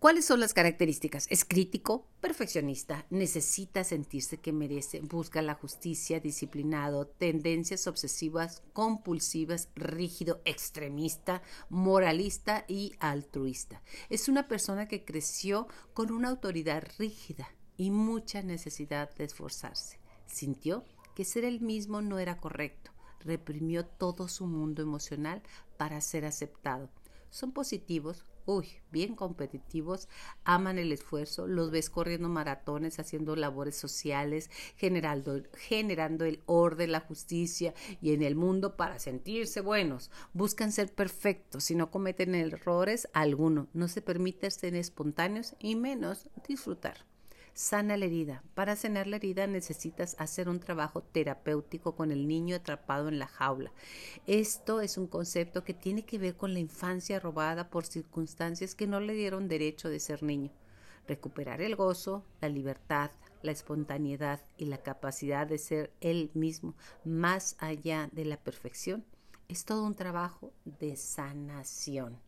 ¿Cuáles 0.00 0.24
son 0.24 0.40
las 0.40 0.54
características? 0.54 1.26
Es 1.28 1.44
crítico, 1.44 2.06
perfeccionista, 2.22 3.04
necesita 3.10 3.84
sentirse 3.84 4.38
que 4.38 4.50
merece, 4.50 5.02
busca 5.02 5.42
la 5.42 5.52
justicia, 5.52 6.20
disciplinado, 6.20 7.06
tendencias 7.06 7.86
obsesivas, 7.86 8.62
compulsivas, 8.72 9.68
rígido, 9.74 10.40
extremista, 10.46 11.42
moralista 11.68 12.64
y 12.66 12.94
altruista. 12.98 13.82
Es 14.08 14.30
una 14.30 14.48
persona 14.48 14.88
que 14.88 15.04
creció 15.04 15.68
con 15.92 16.12
una 16.12 16.30
autoridad 16.30 16.82
rígida 16.98 17.50
y 17.76 17.90
mucha 17.90 18.40
necesidad 18.40 19.14
de 19.16 19.24
esforzarse. 19.24 20.00
Sintió 20.24 20.82
que 21.14 21.26
ser 21.26 21.44
el 21.44 21.60
mismo 21.60 22.00
no 22.00 22.18
era 22.18 22.38
correcto. 22.38 22.90
Reprimió 23.20 23.84
todo 23.84 24.28
su 24.28 24.46
mundo 24.46 24.80
emocional 24.80 25.42
para 25.76 26.00
ser 26.00 26.24
aceptado. 26.24 26.88
Son 27.28 27.52
positivos, 27.52 28.24
uy, 28.50 28.66
bien 28.90 29.14
competitivos, 29.14 30.08
aman 30.42 30.78
el 30.78 30.90
esfuerzo, 30.90 31.46
los 31.46 31.70
ves 31.70 31.88
corriendo 31.88 32.28
maratones, 32.28 32.98
haciendo 32.98 33.36
labores 33.36 33.76
sociales, 33.76 34.50
generando, 34.76 35.40
generando 35.54 36.24
el 36.24 36.40
orden, 36.46 36.90
la 36.90 37.00
justicia 37.00 37.74
y 38.02 38.12
en 38.12 38.22
el 38.22 38.34
mundo 38.34 38.76
para 38.76 38.98
sentirse 38.98 39.60
buenos. 39.60 40.10
Buscan 40.32 40.72
ser 40.72 40.92
perfectos 40.92 41.70
y 41.70 41.76
no 41.76 41.92
cometen 41.92 42.34
errores 42.34 43.08
alguno. 43.12 43.68
No 43.72 43.86
se 43.86 44.02
permiten 44.02 44.50
ser 44.50 44.74
espontáneos 44.74 45.54
y 45.60 45.76
menos 45.76 46.28
disfrutar. 46.48 47.09
Sana 47.52 47.96
la 47.96 48.06
herida. 48.06 48.42
Para 48.54 48.76
sanar 48.76 49.06
la 49.06 49.16
herida 49.16 49.46
necesitas 49.46 50.16
hacer 50.18 50.48
un 50.48 50.60
trabajo 50.60 51.02
terapéutico 51.02 51.94
con 51.94 52.12
el 52.12 52.26
niño 52.26 52.56
atrapado 52.56 53.08
en 53.08 53.18
la 53.18 53.26
jaula. 53.26 53.72
Esto 54.26 54.80
es 54.80 54.96
un 54.96 55.06
concepto 55.06 55.64
que 55.64 55.74
tiene 55.74 56.04
que 56.04 56.18
ver 56.18 56.36
con 56.36 56.54
la 56.54 56.60
infancia 56.60 57.20
robada 57.20 57.68
por 57.68 57.84
circunstancias 57.84 58.74
que 58.74 58.86
no 58.86 59.00
le 59.00 59.14
dieron 59.14 59.48
derecho 59.48 59.88
de 59.88 60.00
ser 60.00 60.22
niño. 60.22 60.50
Recuperar 61.06 61.60
el 61.60 61.76
gozo, 61.76 62.24
la 62.40 62.48
libertad, 62.48 63.10
la 63.42 63.52
espontaneidad 63.52 64.40
y 64.56 64.66
la 64.66 64.78
capacidad 64.78 65.46
de 65.46 65.58
ser 65.58 65.92
él 66.00 66.30
mismo 66.34 66.74
más 67.04 67.56
allá 67.58 68.08
de 68.12 68.24
la 68.24 68.36
perfección 68.36 69.04
es 69.48 69.64
todo 69.64 69.84
un 69.84 69.94
trabajo 69.94 70.52
de 70.64 70.96
sanación. 70.96 72.18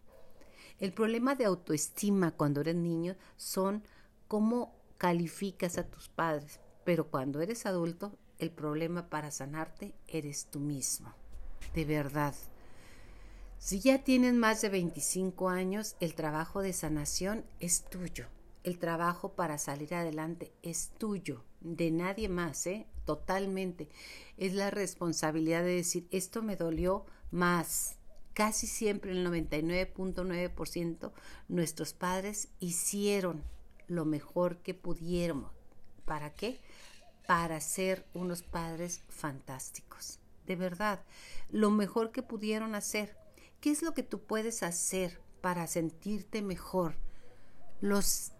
El 0.81 0.93
problema 0.93 1.37
de 1.37 1.45
autoestima 1.45 2.33
cuando 2.33 2.61
eres 2.61 2.75
niño 2.75 3.15
son 3.37 3.85
cómo 4.27 4.75
calificas 5.03 5.79
a 5.79 5.83
tus 5.91 6.09
padres, 6.09 6.61
pero 6.85 7.09
cuando 7.11 7.41
eres 7.41 7.67
adulto, 7.67 8.17
el 8.38 8.53
problema 8.53 9.11
para 9.11 9.33
sanarte 9.33 9.97
eres 10.07 10.47
tú 10.47 10.61
mismo. 10.61 11.12
De 11.75 11.85
verdad. 11.85 12.37
Si 13.59 13.81
ya 13.81 14.05
tienes 14.05 14.33
más 14.35 14.62
de 14.62 14.69
25 14.69 15.49
años, 15.49 15.97
el 15.99 16.15
trabajo 16.15 16.62
de 16.62 16.73
sanación 16.73 17.45
es 17.59 17.83
tuyo. 17.91 18.29
El 18.62 18.79
trabajo 18.79 19.33
para 19.33 19.59
salir 19.59 19.93
adelante 19.93 20.53
es 20.62 20.93
tuyo. 20.99 21.43
de 21.62 21.91
nadie 21.91 22.29
más, 22.29 22.65
¿eh? 22.69 22.87
Totalmente. 23.05 23.88
Es 24.37 24.55
la 24.55 24.71
responsabilidad 24.71 25.65
de 25.65 25.75
decir, 25.75 26.07
esto 26.12 26.45
me 26.45 26.55
dolió 26.55 27.07
más. 27.33 27.97
Casi 28.35 28.69
siempre 28.69 29.11
el 29.11 29.27
99.9% 29.27 31.11
nuestros 31.49 31.93
padres 31.93 32.51
hicieron 32.61 33.43
lo 33.93 34.05
mejor 34.05 34.59
que 34.59 34.75
pudieron. 34.75 35.47
¿Para 36.05 36.33
qué? 36.33 36.61
Para 37.27 37.61
ser 37.61 38.07
unos 38.15 38.43
padres 38.43 39.03
fantásticos. 39.09 40.19
De 40.47 40.57
verdad, 40.57 41.05
lo 41.51 41.71
mejor 41.71 42.11
que 42.11 42.23
pudieron 42.23 42.75
hacer. 42.75 43.17
¿Qué 43.61 43.71
es 43.71 43.83
lo 43.83 43.95
que 43.95 44.03
tú 44.03 44.21
puedes 44.21 44.63
hacer 44.63 45.21
para 45.41 45.67
sentirte 45.67 46.43
mejor? 46.43 46.97
Los 47.81 48.33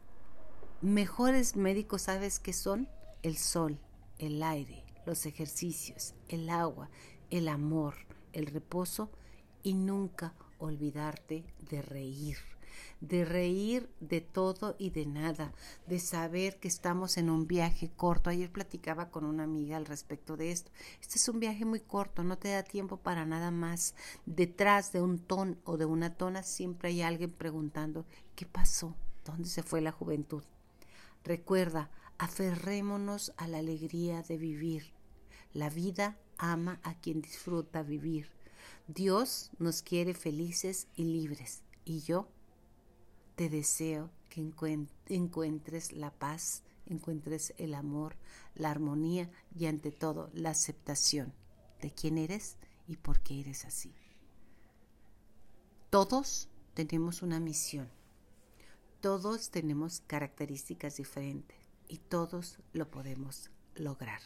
mejores 0.81 1.55
médicos, 1.55 2.03
¿sabes 2.03 2.41
qué 2.41 2.53
son? 2.53 2.88
El 3.23 3.37
sol, 3.37 3.79
el 4.19 4.43
aire, 4.43 4.85
los 5.07 5.27
ejercicios, 5.27 6.15
el 6.29 6.51
agua, 6.51 6.91
el 7.31 7.49
amor, 7.49 7.95
el 8.33 8.47
reposo 8.47 9.11
y 9.62 9.75
nunca 9.75 10.35
olvidarte 10.59 11.45
de 11.71 11.83
reír 11.83 12.38
de 13.00 13.24
reír 13.24 13.88
de 14.00 14.20
todo 14.20 14.76
y 14.78 14.90
de 14.90 15.06
nada, 15.06 15.52
de 15.87 15.98
saber 15.98 16.58
que 16.58 16.68
estamos 16.68 17.16
en 17.16 17.30
un 17.30 17.46
viaje 17.46 17.90
corto. 17.90 18.30
Ayer 18.30 18.50
platicaba 18.50 19.11
con 19.11 19.24
una 19.24 19.44
amiga 19.44 19.76
al 19.76 19.87
respecto 19.87 20.37
de 20.37 20.52
esto. 20.52 20.70
Este 21.00 21.16
es 21.16 21.28
un 21.28 21.40
viaje 21.40 21.64
muy 21.64 21.80
corto, 21.80 22.24
no 22.24 22.38
te 22.38 22.48
da 22.48 22.62
tiempo 22.62 22.96
para 22.96 23.26
nada 23.26 23.50
más. 23.50 23.94
Detrás 24.26 24.92
de 24.92 25.02
un 25.02 25.18
ton 25.18 25.58
o 25.64 25.76
de 25.76 25.85
una 25.85 26.14
tona 26.14 26.42
siempre 26.42 26.90
hay 26.90 27.02
alguien 27.02 27.30
preguntando, 27.30 28.06
¿qué 28.35 28.46
pasó? 28.46 28.94
¿Dónde 29.24 29.48
se 29.48 29.62
fue 29.62 29.80
la 29.80 29.92
juventud? 29.92 30.42
Recuerda, 31.24 31.90
aferrémonos 32.18 33.32
a 33.37 33.46
la 33.46 33.58
alegría 33.58 34.22
de 34.22 34.37
vivir. 34.37 34.92
La 35.52 35.70
vida 35.70 36.16
ama 36.38 36.80
a 36.82 36.94
quien 36.94 37.20
disfruta 37.20 37.82
vivir. 37.82 38.30
Dios 38.88 39.50
nos 39.58 39.82
quiere 39.82 40.14
felices 40.14 40.88
y 40.96 41.04
libres. 41.04 41.62
Y 41.85 42.00
yo 42.00 42.28
te 43.35 43.49
deseo 43.49 44.11
que 44.29 44.40
encuentres 45.09 45.92
la 45.92 46.11
paz, 46.11 46.62
encuentres 46.87 47.55
el 47.59 47.75
amor, 47.75 48.16
la 48.55 48.71
armonía 48.71 49.31
y 49.55 49.66
ante 49.66 49.92
todo 49.92 50.31
la 50.33 50.51
aceptación 50.51 51.33
de 51.81 51.92
quién 51.92 52.18
eres 52.18 52.57
y 52.87 52.97
por 52.97 53.21
qué 53.21 53.40
eres 53.40 53.64
así. 53.64 53.95
Todos 55.90 56.49
tenemos 56.75 57.23
una 57.23 57.40
misión, 57.40 57.88
todos 59.01 59.51
tenemos 59.51 60.03
características 60.07 60.97
diferentes 60.97 61.59
y 61.88 61.99
todos 61.99 62.59
lo 62.73 62.90
podemos 62.90 63.51
lograr. 63.75 64.21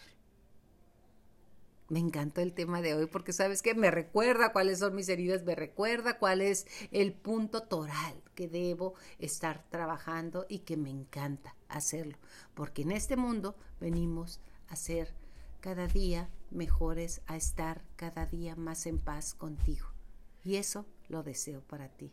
Me 1.89 2.01
encantó 2.01 2.41
el 2.41 2.53
tema 2.53 2.83
de 2.83 2.95
hoy 2.95 3.07
porque 3.07 3.33
sabes 3.33 3.63
que 3.63 3.75
me 3.75 3.93
recuerda 3.93 4.53
cuáles 4.53 4.81
son 4.81 4.97
mis 4.97 5.09
heridas, 5.09 5.45
me 5.45 5.55
recuerda 5.55 6.19
cuál 6.19 6.41
es 6.43 6.67
el 6.91 7.13
punto 7.13 7.63
toral 7.63 8.23
que 8.35 8.49
debo 8.49 8.95
estar 9.21 9.65
trabajando 9.71 10.47
y 10.49 10.61
que 10.61 10.77
me 10.77 10.91
encanta 10.91 11.55
hacerlo. 11.69 12.19
Porque 12.55 12.83
en 12.83 12.91
este 12.91 13.17
mundo 13.17 13.57
venimos 13.81 14.41
a 14.69 14.75
ser 14.75 15.15
cada 15.61 15.87
día 15.87 16.29
mejores, 16.51 17.23
a 17.27 17.37
estar 17.37 17.83
cada 17.95 18.27
día 18.27 18.57
más 18.57 18.87
en 18.87 18.99
paz 18.99 19.35
contigo. 19.35 19.87
Y 20.45 20.57
eso 20.57 20.87
lo 21.09 21.23
deseo 21.23 21.61
para 21.63 21.89
ti. 21.89 22.13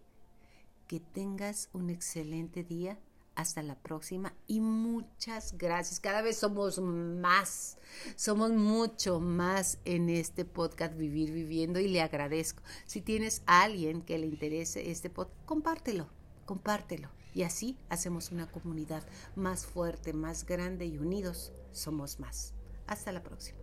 Que 0.87 0.99
tengas 0.99 1.69
un 1.73 1.89
excelente 1.89 2.63
día 2.63 2.99
hasta 3.35 3.63
la 3.63 3.75
próxima 3.75 4.33
y 4.47 4.59
muchas 4.59 5.57
gracias. 5.57 5.99
Cada 5.99 6.21
vez 6.21 6.37
somos 6.37 6.79
más, 6.79 7.77
somos 8.15 8.51
mucho 8.51 9.19
más 9.19 9.79
en 9.85 10.09
este 10.09 10.45
podcast 10.45 10.95
Vivir 10.95 11.31
Viviendo 11.31 11.79
y 11.79 11.87
le 11.87 12.01
agradezco. 12.01 12.61
Si 12.85 13.01
tienes 13.01 13.41
a 13.45 13.63
alguien 13.63 14.01
que 14.01 14.17
le 14.17 14.27
interese 14.27 14.91
este 14.91 15.09
podcast, 15.09 15.45
compártelo, 15.45 16.07
compártelo. 16.45 17.09
Y 17.33 17.43
así 17.43 17.77
hacemos 17.89 18.31
una 18.31 18.51
comunidad 18.51 19.03
más 19.35 19.65
fuerte, 19.65 20.13
más 20.13 20.45
grande 20.45 20.85
y 20.85 20.99
unidos 20.99 21.51
somos 21.71 22.19
más. 22.19 22.53
Hasta 22.85 23.11
la 23.11 23.23
próxima. 23.23 23.62